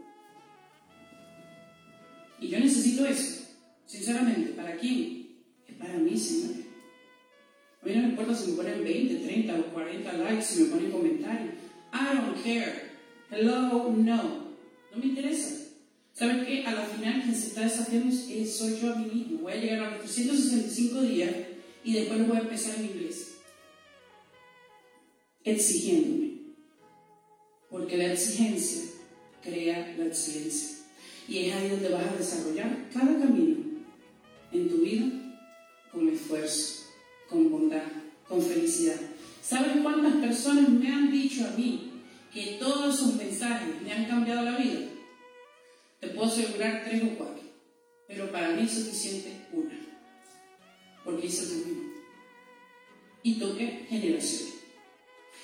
Y 2.40 2.48
yo 2.48 2.58
necesito 2.58 3.06
eso, 3.06 3.44
sinceramente, 3.86 4.52
¿para 4.52 4.78
quién? 4.78 5.28
Es 5.68 5.76
para 5.76 5.98
mí, 5.98 6.18
Señor. 6.18 6.64
A 7.82 7.86
mí 7.86 7.96
no 7.96 8.04
me 8.04 8.08
importa 8.08 8.34
si 8.34 8.52
me 8.52 8.56
ponen 8.56 8.82
20, 8.82 9.28
30 9.28 9.60
o 9.60 9.74
40 9.74 10.14
likes, 10.20 10.42
si 10.42 10.64
me 10.64 10.70
ponen 10.70 10.90
comentarios. 10.90 11.54
I 11.92 12.16
don't 12.16 12.42
care. 12.42 12.92
Hello, 13.30 13.92
no. 13.92 14.24
No 14.90 14.98
me 14.98 15.06
interesa. 15.06 15.67
¿Saben 16.18 16.46
qué? 16.48 16.66
A 16.66 16.74
la 16.74 16.82
final 16.82 17.22
quien 17.22 17.36
se 17.36 17.50
está 17.50 17.62
desafiando 17.62 18.12
soy 18.12 18.80
yo 18.82 18.92
a 18.92 18.96
mí 18.96 19.06
mismo. 19.06 19.42
Voy 19.42 19.54
a 19.54 19.58
llegar 19.58 19.80
a 19.82 19.92
los 19.92 20.00
365 20.00 21.02
días 21.02 21.32
y 21.84 21.94
después 21.94 22.20
lo 22.20 22.26
voy 22.26 22.38
a 22.38 22.42
empezar 22.42 22.76
en 22.78 22.86
inglés. 22.86 23.36
Exigiéndome. 25.44 26.32
Porque 27.70 27.98
la 27.98 28.14
exigencia 28.14 28.82
crea 29.44 29.96
la 29.96 30.06
excelencia. 30.06 30.78
Y 31.28 31.38
es 31.46 31.56
ahí 31.56 31.70
donde 31.70 31.90
vas 31.90 32.08
a 32.08 32.18
desarrollar 32.18 32.90
cada 32.92 33.20
camino 33.20 33.58
en 34.52 34.70
tu 34.70 34.78
vida 34.78 35.06
con 35.92 36.10
esfuerzo, 36.10 36.86
con 37.30 37.52
bondad, 37.52 37.84
con 38.28 38.42
felicidad. 38.42 39.00
¿Saben 39.44 39.84
cuántas 39.84 40.16
personas 40.16 40.68
me 40.70 40.92
han 40.92 41.12
dicho 41.12 41.46
a 41.46 41.52
mí 41.52 41.92
que 42.34 42.58
todos 42.60 42.98
sus 42.98 43.14
mensajes 43.16 43.82
me 43.84 43.94
han 43.94 44.06
cambiado 44.06 44.44
la 44.44 44.58
vida, 44.58 44.97
te 46.00 46.08
puedo 46.10 46.32
asegurar 46.32 46.84
tres 46.86 47.04
o 47.04 47.18
cuatro, 47.18 47.44
pero 48.08 48.32
para 48.32 48.50
mí 48.50 48.64
es 48.64 48.72
suficiente 48.72 49.48
una, 49.52 49.76
porque 51.04 51.28
hice 51.28 51.44
el 51.44 51.64
camino 51.64 51.94
y 53.24 53.34
toque 53.40 53.86
generaciones. 53.90 54.54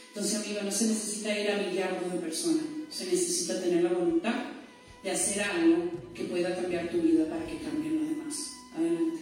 Entonces, 0.10 0.45
amiga, 0.45 0.62
no 0.62 0.72
se 0.72 0.86
necesita 0.86 1.39
ir 1.39 1.49
a 1.49 1.58
millardos 1.58 2.14
de 2.14 2.20
personas, 2.20 2.66
se 2.89 3.06
necesita 3.06 3.62
tener 3.62 3.84
la 3.84 3.93
voluntad 3.93 4.45
de 5.04 5.12
hacer 5.12 5.41
algo 5.41 5.91
que 6.14 6.26
pueda 6.26 6.56
cambiar 6.56 6.89
tu 6.89 7.01
vida 7.01 7.28
para 7.28 7.45
que 7.45 7.58
cambien 7.58 7.99
los 7.99 8.10
demás. 8.10 8.51
Adelante. 8.76 9.20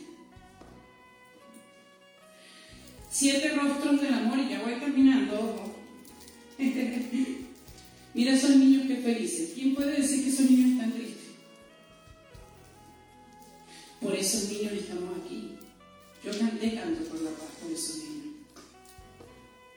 Siete 3.09 3.49
rostros 3.49 4.01
del 4.01 4.13
amor, 4.13 4.39
y 4.39 4.49
ya 4.49 4.61
voy 4.61 4.75
terminando, 4.75 5.71
Mira 8.13 8.33
esos 8.33 8.55
niños 8.57 8.87
que 8.87 8.97
felices. 8.97 9.51
¿Quién 9.55 9.73
puede 9.73 9.97
decir 9.97 10.23
que 10.23 10.29
esos 10.29 10.49
niños 10.49 10.71
están 10.71 10.91
Por 14.01 14.15
esos 14.15 14.49
niños 14.49 14.73
estamos 14.73 15.15
aquí. 15.19 15.51
Yo 16.25 16.37
canté 16.37 16.73
canto 16.73 17.03
por 17.03 17.21
la 17.21 17.29
paz 17.31 17.49
por 17.61 17.71
esos 17.71 17.97
niños. 17.97 18.35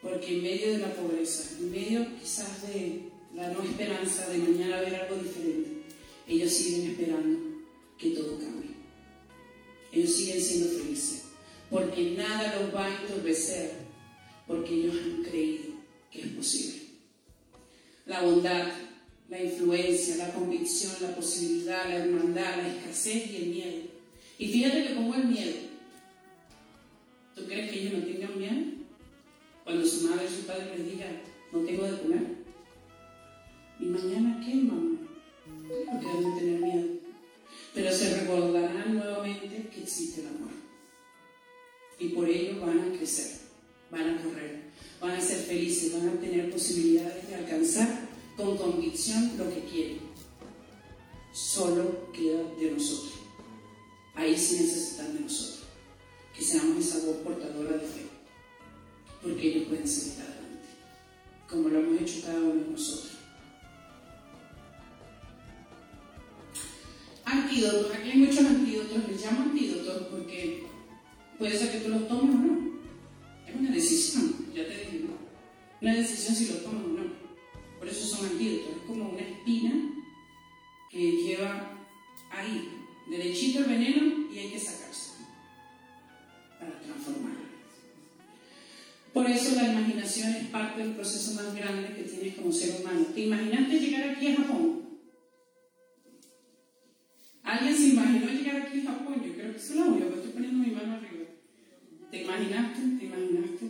Porque 0.00 0.36
en 0.36 0.42
medio 0.42 0.72
de 0.72 0.78
la 0.78 0.94
pobreza, 0.94 1.56
en 1.58 1.70
medio 1.70 2.06
quizás 2.18 2.66
de, 2.66 3.10
la 3.34 3.48
no 3.52 3.62
esperanza 3.62 4.28
de 4.28 4.38
mañana 4.38 4.80
ver 4.80 4.94
algo 4.94 5.16
diferente, 5.16 5.82
ellos 6.26 6.50
siguen 6.50 6.90
esperando 6.90 7.38
que 7.98 8.10
todo 8.10 8.38
cambie. 8.38 8.70
Ellos 9.92 10.10
siguen 10.10 10.40
siendo 10.40 10.78
felices, 10.78 11.22
porque 11.70 12.14
nada 12.16 12.60
los 12.60 12.74
va 12.74 12.86
a 12.86 13.02
entorpecer, 13.02 13.72
porque 14.46 14.74
ellos 14.74 14.96
han 15.04 15.22
creído 15.22 15.74
que 16.10 16.22
es 16.22 16.26
posible. 16.28 16.82
La 18.06 18.22
bondad, 18.22 18.72
la 19.28 19.42
influencia, 19.42 20.16
la 20.16 20.32
convicción, 20.32 20.92
la 21.00 21.14
posibilidad, 21.14 21.88
la 21.88 21.96
hermandad, 21.96 22.56
la 22.56 22.68
escasez 22.68 23.30
y 23.30 23.36
el 23.36 23.46
miedo. 23.46 23.93
Y 24.38 24.48
fíjate 24.48 24.88
que 24.88 24.94
pongo 24.94 25.14
el 25.14 25.24
miedo. 25.24 25.52
¿Tú 27.34 27.44
crees 27.46 27.70
que 27.70 27.80
ellos 27.80 28.00
no 28.00 28.06
tengan 28.06 28.38
miedo? 28.38 28.74
Cuando 29.64 29.86
su 29.86 30.08
madre 30.08 30.26
y 30.26 30.34
su 30.34 30.46
padre 30.46 30.76
les 30.76 30.90
digan, 30.90 31.20
no 31.52 31.60
tengo 31.60 31.84
de 31.84 31.98
comer. 31.98 32.44
¿Y 33.80 33.84
mañana 33.86 34.42
qué, 34.44 34.54
mamá? 34.54 34.98
Porque 35.46 36.06
deben 36.06 36.38
tener 36.38 36.60
miedo. 36.60 36.88
Pero 37.74 37.92
se 37.92 38.20
recordarán 38.20 38.94
nuevamente 38.94 39.68
que 39.72 39.82
existe 39.82 40.20
el 40.20 40.28
amor. 40.28 40.50
Y 41.98 42.08
por 42.08 42.28
ello 42.28 42.60
van 42.60 42.80
a 42.80 42.96
crecer, 42.96 43.38
van 43.90 44.10
a 44.10 44.22
correr, 44.22 44.62
van 45.00 45.12
a 45.12 45.20
ser 45.20 45.38
felices, 45.38 45.92
van 45.92 46.08
a 46.08 46.20
tener 46.20 46.50
posibilidades 46.50 47.28
de 47.28 47.34
alcanzar 47.36 48.08
con 48.36 48.56
convicción 48.56 49.32
lo 49.38 49.48
que 49.48 49.60
quieren. 49.60 49.98
Solo 51.32 52.12
queda 52.12 52.42
de 52.60 52.70
nosotros. 52.72 53.13
Ahí 54.14 54.36
sí 54.36 54.60
necesitan 54.60 55.14
de 55.14 55.20
nosotros. 55.20 55.64
Que 56.34 56.42
seamos 56.42 56.84
esa 56.84 57.06
voz 57.06 57.16
portadora 57.18 57.72
de 57.72 57.86
fe. 57.86 58.06
Porque 59.22 59.48
ellos 59.48 59.68
pueden 59.68 59.88
seguir 59.88 60.22
adelante. 60.22 60.68
Como 61.48 61.68
lo 61.68 61.80
hemos 61.80 62.00
hecho 62.00 62.26
cada 62.26 62.38
uno 62.38 62.64
de 62.64 62.70
nosotros. 62.70 63.12
Antídotos. 67.24 67.92
Aquí 67.94 68.10
hay 68.10 68.18
muchos 68.18 68.44
antídotos. 68.44 69.08
Les 69.08 69.24
llamo 69.24 69.42
antídotos 69.42 70.06
porque 70.08 70.66
puede 71.38 71.58
ser 71.58 71.72
que 71.72 71.80
tú 71.80 71.88
los 71.90 72.08
tomes 72.08 72.34
o 72.34 72.38
no. 72.38 72.74
Es 73.46 73.56
una 73.56 73.70
decisión. 73.70 74.46
Ya 74.54 74.66
te 74.66 74.76
dije, 74.76 75.04
¿no? 75.04 75.14
Una 75.80 75.94
decisión 75.96 76.36
si 76.36 76.46
los 76.46 76.62
tomas 76.62 76.84
o 76.84 76.88
no. 76.88 77.04
Por 77.78 77.88
eso 77.88 78.06
son 78.06 78.26
antídotos. 78.26 78.76
Es 78.76 78.82
como 78.86 79.10
una 79.10 79.22
espina 79.22 79.72
que 80.90 81.10
lleva 81.10 81.72
ahí, 82.30 82.83
derechito 83.06 83.60
el 83.60 83.64
veneno 83.66 84.32
y 84.32 84.38
hay 84.38 84.50
que 84.50 84.58
sacarse 84.58 85.10
para 86.58 86.80
transformarlo. 86.80 87.44
Por 89.12 89.30
eso 89.30 89.54
la 89.54 89.72
imaginación 89.72 90.34
es 90.34 90.46
parte 90.48 90.82
del 90.82 90.92
proceso 90.92 91.34
más 91.34 91.54
grande 91.54 91.94
que 91.94 92.02
tienes 92.02 92.34
como 92.34 92.52
ser 92.52 92.80
humano. 92.80 93.06
¿Te 93.14 93.20
imaginaste 93.22 93.78
llegar 93.78 94.10
aquí 94.10 94.28
a 94.28 94.36
Japón? 94.36 94.84
¿Alguien 97.44 97.76
se 97.76 97.88
imaginó 97.90 98.26
llegar 98.26 98.62
aquí 98.62 98.80
a 98.80 98.90
Japón? 98.90 99.22
Yo 99.24 99.34
creo 99.34 99.52
que 99.52 99.58
es 99.58 99.70
la 99.70 99.84
única, 99.84 100.06
estoy 100.06 100.32
poniendo 100.32 100.66
mi 100.66 100.74
mano 100.74 100.94
arriba. 100.94 101.26
¿Te 102.10 102.22
imaginaste? 102.22 102.80
¿Te 102.98 103.04
imaginaste? 103.04 103.66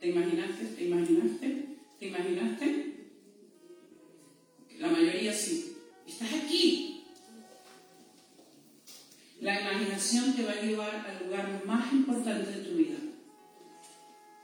¿Te 0.00 0.08
imaginaste? 0.08 0.64
¿Te 0.64 0.84
imaginaste? 0.84 1.66
¿Te 1.98 2.06
imaginaste? 2.08 2.92
La 4.78 4.88
mayoría 4.88 5.32
sí. 5.32 5.76
Estás 6.06 6.34
aquí. 6.34 6.91
La 9.42 9.60
imaginación 9.60 10.36
te 10.36 10.44
va 10.44 10.52
a 10.52 10.62
llevar 10.62 11.04
al 11.04 11.26
lugar 11.26 11.64
más 11.66 11.92
importante 11.92 12.48
de 12.48 12.64
tu 12.64 12.76
vida. 12.76 12.96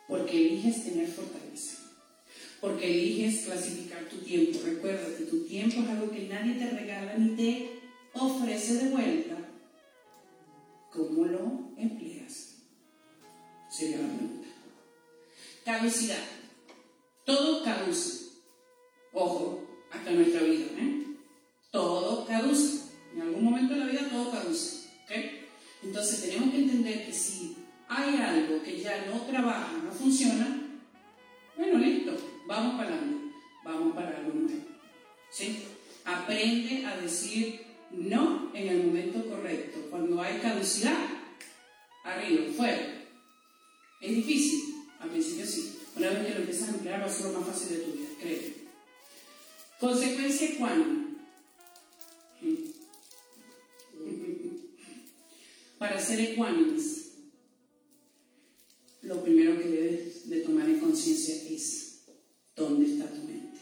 Porque 0.08 0.36
eliges 0.36 0.82
tener 0.82 1.06
fortaleza. 1.06 1.76
Porque 2.60 2.90
eliges 2.90 3.44
clasificar 3.44 4.08
tu 4.08 4.16
tiempo. 4.16 4.58
Recuerda 4.64 5.16
que 5.16 5.26
tu 5.26 5.44
tiempo 5.44 5.82
es 5.82 5.88
algo 5.88 6.10
que 6.10 6.26
nadie 6.26 6.54
te 6.54 6.70
regala 6.70 7.14
ni 7.16 7.36
te 7.36 7.80
ofrece 8.12 8.74
de 8.74 8.90
vuelta. 8.90 9.36
¿Cómo 10.90 11.26
lo 11.26 11.70
empleas? 11.76 12.56
Sería 13.70 13.98
la 13.98 14.08
pregunta. 14.08 14.48
Caducidad. 15.64 16.24
Todo 17.24 17.62
caduce. 17.62 18.30
Ojo, 19.12 19.64
hasta 19.92 20.10
nuestra 20.10 20.42
vida. 20.42 20.66
¿eh? 20.76 21.06
Todo 21.70 22.26
caduce. 22.26 22.88
En 23.14 23.22
algún 23.22 23.44
momento 23.44 23.74
de 23.74 23.80
la 23.80 23.86
vida 23.86 24.08
todo 24.10 24.32
caduce. 24.32 24.77
Entonces 25.82 26.22
tenemos 26.22 26.50
que 26.50 26.58
entender 26.58 27.06
que 27.06 27.12
si 27.12 27.56
hay 27.88 28.16
algo 28.16 28.62
que 28.62 28.80
ya 28.80 29.06
no 29.06 29.22
trabaja, 29.22 29.72
no 29.84 29.90
funciona, 29.90 30.68
bueno, 31.56 31.78
listo, 31.78 32.16
vamos 32.46 32.76
para 32.76 32.94
adelante, 32.94 33.34
vamos 33.64 33.94
para 33.94 34.16
algo 34.16 34.32
nuevo. 34.34 34.62
¿sí? 35.30 35.64
Aprende 36.04 36.86
a 36.86 36.96
decir 36.96 37.66
no 37.90 38.50
en 38.54 38.68
el 38.68 38.84
momento 38.84 39.24
correcto. 39.28 39.78
Cuando 39.90 40.20
hay 40.22 40.38
caducidad, 40.38 40.96
arriba, 42.04 42.52
fuera. 42.56 43.04
Es 44.00 44.10
difícil, 44.10 44.84
al 45.00 45.10
principio 45.10 45.46
sí. 45.46 45.78
Una 45.96 46.10
vez 46.10 46.26
que 46.26 46.34
lo 46.34 46.40
empiezas 46.40 46.68
a 46.68 46.72
emplear 46.72 47.02
va 47.02 47.06
a 47.06 47.08
ser 47.08 47.26
lo 47.26 47.40
más 47.40 47.48
fácil 47.48 47.70
de 47.70 47.84
tu 47.84 47.92
vida, 47.92 48.08
créeme. 48.20 48.54
Consecuencia 49.80 50.48
ecuánime. 50.50 51.08
Para 55.78 56.00
ser 56.00 56.20
ecuánimes, 56.20 57.12
lo 59.02 59.22
primero 59.22 59.58
que 59.58 59.68
debes 59.68 60.28
de 60.28 60.40
tomar 60.40 60.68
en 60.68 60.80
conciencia 60.80 61.36
es 61.48 62.00
dónde 62.56 62.86
está 62.86 63.06
tu 63.06 63.22
mente. 63.22 63.60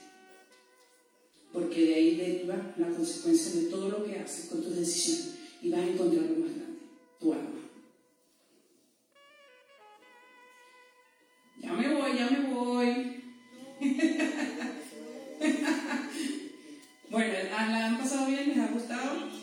Porque 1.53 1.89
de 1.89 1.95
ahí 1.95 2.17
deriva 2.17 2.75
la 2.79 2.89
consecuencia 2.89 3.61
de 3.61 3.67
todo 3.69 3.91
lo 3.91 4.03
que 4.05 4.19
haces 4.19 4.47
con 4.47 4.63
tus 4.63 4.77
decisiones 4.77 5.35
y 5.61 5.69
vas 5.71 5.81
a 5.81 5.89
encontrar 5.89 6.25
lo 6.25 6.37
más 6.37 6.57
grande, 6.57 6.79
tu 7.21 7.35
alma. 7.35 7.51
Ya 11.61 11.73
me 11.75 11.95
voy, 11.95 12.17
ya 12.17 12.31
me 12.31 12.55
voy. 12.55 13.23
bueno, 17.11 17.35
¿la 17.51 17.87
han 17.87 17.99
pasado 17.99 18.27
bien? 18.27 18.49
¿Les 18.49 18.59
ha 18.59 18.69
gustado? 18.69 19.36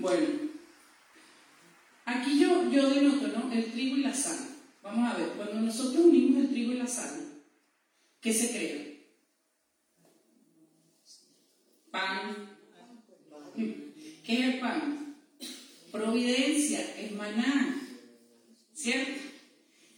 Bueno, 0.00 0.26
aquí 2.04 2.40
yo, 2.40 2.70
yo 2.70 2.90
denoto, 2.90 3.28
¿no? 3.28 3.52
El 3.52 3.72
trigo 3.72 3.96
y 3.96 4.02
la 4.02 4.14
sal. 4.14 4.38
Vamos 4.82 5.12
a 5.12 5.16
ver, 5.16 5.28
cuando 5.30 5.60
nosotros 5.60 6.06
unimos 6.06 6.42
el 6.42 6.50
trigo 6.50 6.72
y 6.72 6.76
la 6.76 6.86
sal, 6.86 7.20
¿qué 8.20 8.32
se 8.32 8.50
crea? 8.50 8.86
Pan. 11.90 12.48
¿Qué 14.24 14.34
es 14.34 14.40
el 14.40 14.60
pan? 14.60 15.16
Providencia, 15.90 16.80
es 16.96 17.12
maná. 17.12 17.82
¿Cierto? 18.74 19.20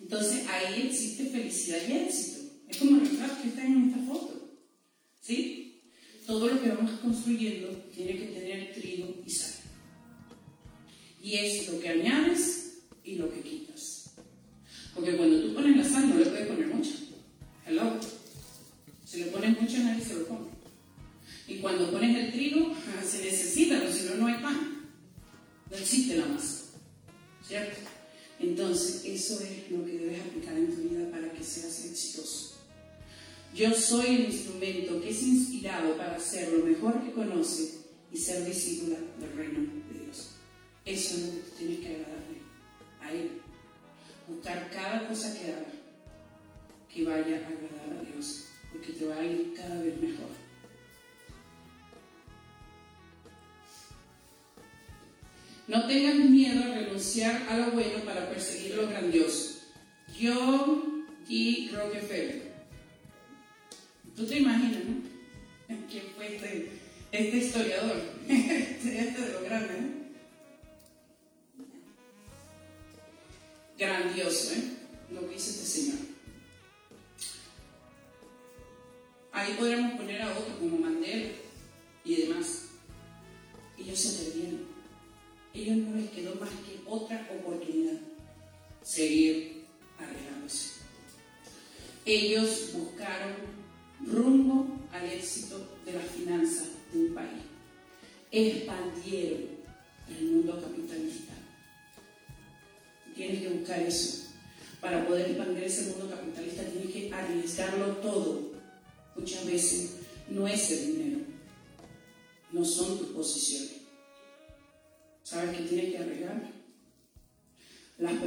Entonces 0.01 0.47
ahí 0.49 0.87
existe 0.87 1.27
felicidad 1.27 1.79
y 1.89 1.93
éxito. 1.93 2.41
Es 2.69 2.79
como 2.79 3.01
el 3.01 3.09
que 3.09 3.49
está 3.49 3.65
en 3.65 3.91
esta 3.91 4.03
foto. 4.05 4.59
¿Sí? 5.21 5.83
Todo 6.27 6.49
lo 6.49 6.63
que 6.63 6.69
vamos 6.71 7.01
construyendo 7.01 7.80
Y 11.31 11.37
es 11.37 11.69
lo 11.69 11.79
que 11.79 11.89
añades 11.89 12.60
renunciar 57.11 57.43
a 57.49 57.57
lo 57.57 57.73
bueno 57.73 58.05
para 58.05 58.29
perseguir 58.31 58.77
lo 58.77 58.89
grandioso. 58.89 59.61
John 60.21 61.07
G. 61.29 61.71
Rockefeller. 61.73 62.51
¿Tú 64.15 64.27
te 64.27 64.39
imaginas, 64.39 64.85
no? 64.85 65.77
¿Quién 65.91 66.05
fue 66.15 66.37
este, 66.37 66.69
este 67.11 67.37
historiador? 67.37 68.01
este 68.29 68.91
de 68.91 69.33
lo 69.33 69.43
grande, 69.43 69.81
¿no? 69.81 70.10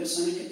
Las 0.04 0.12
personas 0.12 0.36
que 0.36 0.43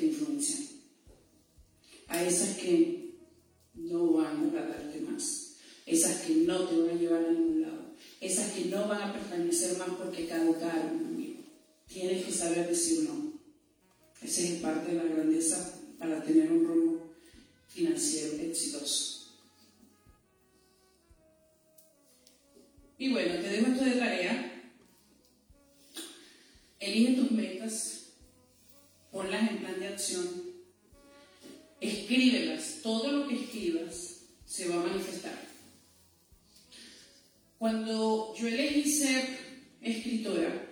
Cuando 37.62 38.34
yo 38.36 38.48
elegí 38.48 38.92
ser 38.92 39.38
escritora, 39.84 40.68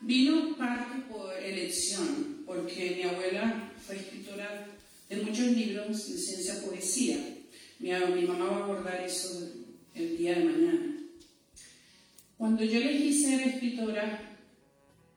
vino 0.00 0.56
parte 0.56 1.00
por 1.10 1.34
elección, 1.34 2.44
porque 2.46 2.94
mi 2.94 3.02
abuela 3.02 3.72
fue 3.84 3.96
escritora 3.96 4.68
de 5.08 5.16
muchos 5.16 5.48
libros 5.48 6.08
de 6.08 6.16
ciencia 6.16 6.62
poesía. 6.62 7.16
Mi, 7.80 7.90
mi 8.14 8.22
mamá 8.22 8.50
va 8.50 8.56
a 8.56 8.64
abordar 8.66 9.02
eso 9.04 9.50
el 9.96 10.16
día 10.16 10.38
de 10.38 10.44
mañana. 10.44 10.96
Cuando 12.38 12.62
yo 12.62 12.78
elegí 12.78 13.12
ser 13.12 13.48
escritora, 13.48 14.38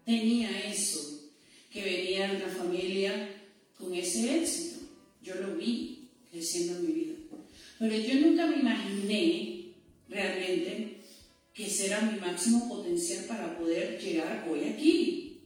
tenía 0.05 0.71
eso, 0.71 1.29
que 1.71 1.83
venía 1.83 2.29
de 2.29 2.37
una 2.37 2.47
familia 2.47 3.29
con 3.77 3.93
ese 3.93 4.41
éxito. 4.41 4.87
Yo 5.21 5.35
lo 5.35 5.55
vi 5.55 6.09
creciendo 6.31 6.79
en 6.79 6.87
mi 6.87 6.93
vida. 6.93 7.13
Pero 7.77 7.95
yo 7.95 8.15
nunca 8.21 8.47
me 8.47 8.57
imaginé 8.57 9.58
realmente 10.09 10.97
que 11.53 11.65
ese 11.65 11.87
era 11.87 12.01
mi 12.01 12.19
máximo 12.19 12.67
potencial 12.67 13.25
para 13.25 13.57
poder 13.57 13.99
llegar 13.99 14.47
hoy 14.49 14.63
aquí. 14.65 15.41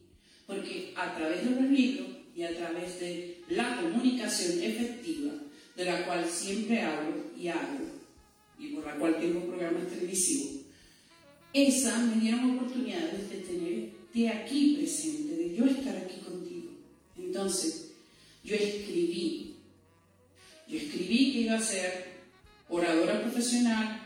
Porque 0.46 0.94
a 0.96 1.16
través 1.16 1.44
de 1.44 1.52
los 1.52 1.70
libros 1.70 2.08
y 2.36 2.44
a 2.44 2.56
través 2.56 3.00
de 3.00 3.42
la 3.50 3.82
comunicación 3.82 4.62
efectiva, 4.62 5.34
de 5.76 5.86
la 5.86 6.06
cual 6.06 6.26
siempre 6.30 6.82
hablo 6.82 7.32
y 7.38 7.48
hago, 7.48 7.80
y 8.60 8.68
por 8.68 8.86
la 8.86 8.96
cual 8.96 9.20
tengo 9.20 9.46
programas 9.46 9.88
televisivos, 9.88 10.64
esa 11.54 11.98
me 12.00 12.20
dieron 12.20 12.58
oportunidades 12.58 13.30
de 13.30 13.38
tenerte 13.38 14.30
aquí 14.30 14.76
presente, 14.78 15.36
de 15.36 15.56
yo 15.56 15.66
estar 15.66 15.96
aquí 15.98 16.18
contigo. 16.22 16.72
Entonces, 17.18 17.92
yo 18.44 18.56
escribí, 18.56 19.56
yo 20.68 20.78
escribí 20.78 21.34
que 21.34 21.40
iba 21.42 21.56
a 21.56 21.62
ser 21.62 22.14
oradora 22.70 23.22
profesional, 23.22 24.03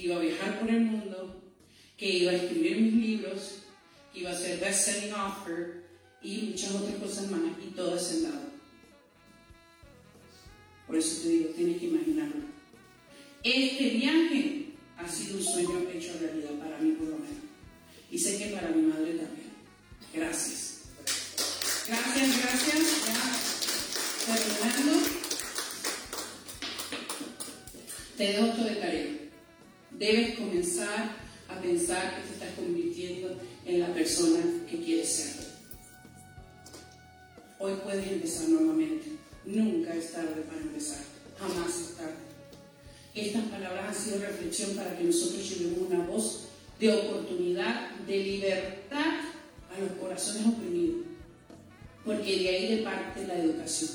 que 0.00 0.06
iba 0.06 0.16
a 0.16 0.20
viajar 0.20 0.58
por 0.58 0.70
el 0.70 0.80
mundo, 0.80 1.42
que 1.96 2.08
iba 2.08 2.32
a 2.32 2.34
escribir 2.34 2.80
mis 2.80 2.94
libros, 2.94 3.58
que 4.12 4.20
iba 4.20 4.30
a 4.30 4.34
ser 4.34 4.58
best-selling 4.58 5.12
author 5.12 5.82
y 6.22 6.38
muchas 6.50 6.72
otras 6.72 6.96
cosas 6.96 7.30
más, 7.30 7.40
y 7.62 7.70
todas 7.72 8.12
en 8.12 8.22
dado. 8.24 8.50
Por 10.86 10.96
eso 10.96 11.22
te 11.22 11.28
digo, 11.28 11.50
tienes 11.50 11.78
que 11.78 11.86
imaginarlo. 11.86 12.46
Este 13.42 13.90
viaje 13.90 14.66
ha 14.96 15.08
sido 15.08 15.38
un 15.38 15.44
sueño 15.44 15.88
hecho 15.92 16.12
realidad 16.18 16.52
para 16.58 16.78
mí 16.78 16.92
por 16.92 17.08
lo 17.08 17.16
menos. 17.16 17.44
Y 18.10 18.18
sé 18.18 18.38
que 18.38 18.46
para 18.46 18.70
mi 18.70 18.82
madre 18.82 19.12
también. 19.12 19.50
Gracias. 20.12 20.80
Gracias, 21.86 22.42
gracias. 22.42 22.76
Ya 24.26 24.36
terminando. 24.36 25.06
Te 28.16 28.24
dejo 28.24 28.46
esto 28.46 28.64
de 28.64 28.76
tarea. 28.76 29.29
Debes 30.00 30.38
comenzar 30.38 31.14
a 31.46 31.60
pensar 31.60 32.16
que 32.16 32.22
te 32.22 32.32
estás 32.32 32.54
convirtiendo 32.56 33.38
en 33.66 33.80
la 33.80 33.92
persona 33.92 34.40
que 34.66 34.82
quieres 34.82 35.06
ser. 35.06 35.46
Hoy 37.58 37.74
puedes 37.84 38.10
empezar 38.10 38.48
nuevamente. 38.48 39.08
Nunca 39.44 39.94
es 39.94 40.12
tarde 40.12 40.40
para 40.48 40.62
empezar. 40.62 41.00
Jamás 41.38 41.68
es 41.78 41.96
tarde. 41.98 42.14
Estas 43.14 43.44
palabras 43.50 43.88
han 43.88 43.94
sido 43.94 44.20
reflexión 44.20 44.74
para 44.74 44.96
que 44.96 45.04
nosotros 45.04 45.46
llevemos 45.50 45.90
una 45.90 46.06
voz 46.06 46.44
de 46.78 46.94
oportunidad, 46.94 47.90
de 48.06 48.16
libertad 48.16 49.20
a 49.70 49.80
los 49.80 49.92
corazones 50.00 50.46
oprimidos. 50.46 51.04
Porque 52.06 52.38
de 52.38 52.48
ahí 52.48 52.76
de 52.76 52.82
parte 52.82 53.26
la 53.26 53.34
educación. 53.34 53.90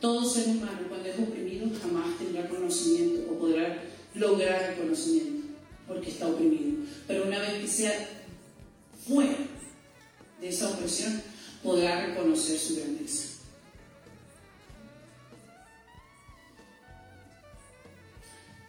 Todo 0.00 0.24
ser 0.24 0.48
humano 0.48 0.88
cuando 0.88 1.10
es 1.10 1.18
oprimido 1.18 1.66
jamás 1.82 2.16
tendrá 2.18 2.48
conocimiento 2.48 3.30
o 3.30 3.38
podrá 3.38 3.92
lograr 4.14 4.70
el 4.70 4.78
conocimiento 4.78 5.48
porque 5.86 6.10
está 6.10 6.28
oprimido. 6.28 6.86
Pero 7.06 7.24
una 7.24 7.38
vez 7.40 7.60
que 7.60 7.68
sea 7.68 8.08
fuera 9.06 9.36
de 10.40 10.48
esa 10.48 10.70
opresión, 10.70 11.22
podrá 11.62 12.06
reconocer 12.06 12.58
su 12.58 12.76
grandeza. 12.76 13.28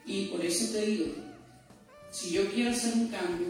Y 0.05 0.27
por 0.27 0.45
eso 0.45 0.71
te 0.71 0.85
digo, 0.85 1.05
si 2.11 2.31
yo 2.31 2.49
quiero 2.51 2.71
hacer 2.71 2.93
un 2.93 3.07
cambio, 3.07 3.47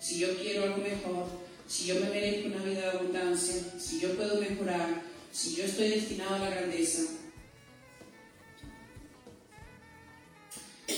si 0.00 0.18
yo 0.18 0.36
quiero 0.36 0.64
algo 0.64 0.78
mejor, 0.78 1.26
si 1.66 1.86
yo 1.86 1.96
me 1.96 2.08
merezco 2.10 2.48
una 2.48 2.64
vida 2.64 2.80
de 2.80 2.98
abundancia, 2.98 3.56
si 3.78 4.00
yo 4.00 4.14
puedo 4.16 4.40
mejorar, 4.40 5.02
si 5.32 5.56
yo 5.56 5.64
estoy 5.64 5.88
destinado 5.88 6.36
a 6.36 6.38
la 6.38 6.50
grandeza, 6.50 7.02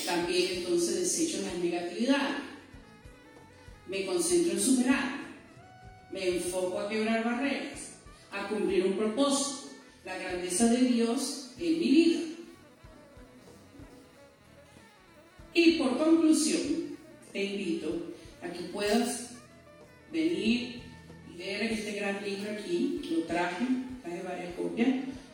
también 0.08 0.58
entonces 0.58 1.00
desecho 1.00 1.42
las 1.42 1.58
negatividades. 1.58 2.36
Me 3.86 4.06
concentro 4.06 4.52
en 4.52 4.60
superar, 4.60 5.18
me 6.10 6.28
enfoco 6.28 6.80
a 6.80 6.88
quebrar 6.88 7.24
barreras, 7.24 7.96
a 8.32 8.48
cumplir 8.48 8.86
un 8.86 8.94
propósito, 8.94 9.70
la 10.04 10.16
grandeza 10.16 10.66
de 10.66 10.78
Dios 10.78 11.50
en 11.58 11.78
mi 11.78 11.88
vida. 11.90 12.20
Y 15.52 15.72
por 15.72 15.98
conclusión, 15.98 16.96
te 17.32 17.44
invito 17.44 18.14
a 18.42 18.48
que 18.48 18.60
puedas 18.64 19.30
venir 20.10 20.82
y 21.30 21.36
leer 21.36 21.72
este 21.72 21.92
gran 21.92 22.24
libro 22.24 22.50
aquí. 22.52 23.00
Lo 23.10 23.24
traje, 23.24 23.64
traje 24.02 24.22
varias 24.22 24.54
copias. 24.54 24.88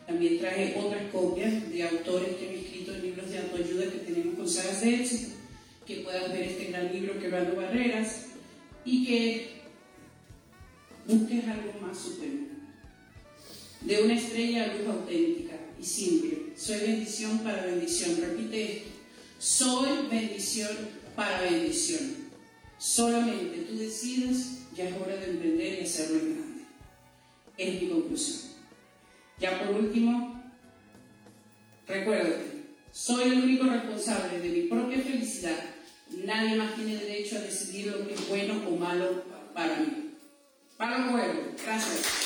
También 0.05 0.39
traje 0.39 0.75
otras 0.77 1.03
copias 1.11 1.69
de 1.69 1.83
autores 1.83 2.35
que 2.35 2.54
con 4.45 4.81
de 4.81 4.95
éxito. 4.95 5.35
Que 5.85 5.97
puedas 5.97 6.31
ver 6.31 6.43
este 6.43 6.65
gran 6.65 6.91
libro 6.91 7.19
Quebrando 7.19 7.55
Barreras 7.55 8.25
y 8.83 9.05
que 9.05 9.61
busques 11.07 11.47
algo 11.47 11.79
más 11.81 11.97
supremo. 11.97 12.47
De 13.81 14.03
una 14.03 14.15
estrella 14.15 14.63
a 14.63 14.73
luz 14.73 14.87
auténtica 14.87 15.53
y 15.79 15.83
simple. 15.83 16.53
Soy 16.55 16.79
bendición 16.79 17.39
para 17.39 17.65
bendición. 17.65 18.17
Repite 18.19 18.77
esto. 18.77 18.89
Soy 19.37 20.07
bendición 20.09 20.75
para 21.15 21.41
bendición. 21.41 22.25
Solamente 22.79 23.65
tú 23.69 23.77
decides, 23.77 24.63
ya 24.75 24.89
es 24.89 24.95
hora 24.95 25.15
de 25.17 25.31
emprender 25.31 25.79
y 25.79 25.83
hacerlo 25.83 26.19
en 26.19 26.35
grande. 26.35 26.63
Es 27.57 27.81
mi 27.81 27.89
conclusión. 27.89 28.51
Ya 29.39 29.59
por 29.59 29.75
último, 29.75 30.41
recuérdate, 31.87 32.54
soy 32.95 33.23
el 33.23 33.43
único 33.43 33.65
responsable 33.65 34.39
de 34.39 34.47
mi 34.47 34.61
propia 34.69 34.99
felicidad. 34.99 35.59
Nadie 36.23 36.55
más 36.55 36.75
tiene 36.75 36.95
derecho 36.95 37.35
a 37.35 37.41
decidir 37.41 37.87
lo 37.87 38.07
que 38.07 38.13
es 38.13 38.29
bueno 38.29 38.53
o 38.69 38.71
malo 38.77 39.21
para 39.53 39.75
mí. 39.75 40.13
Para 40.77 40.95
el 40.95 41.11
juego. 41.11 41.51
Gracias. 41.61 42.25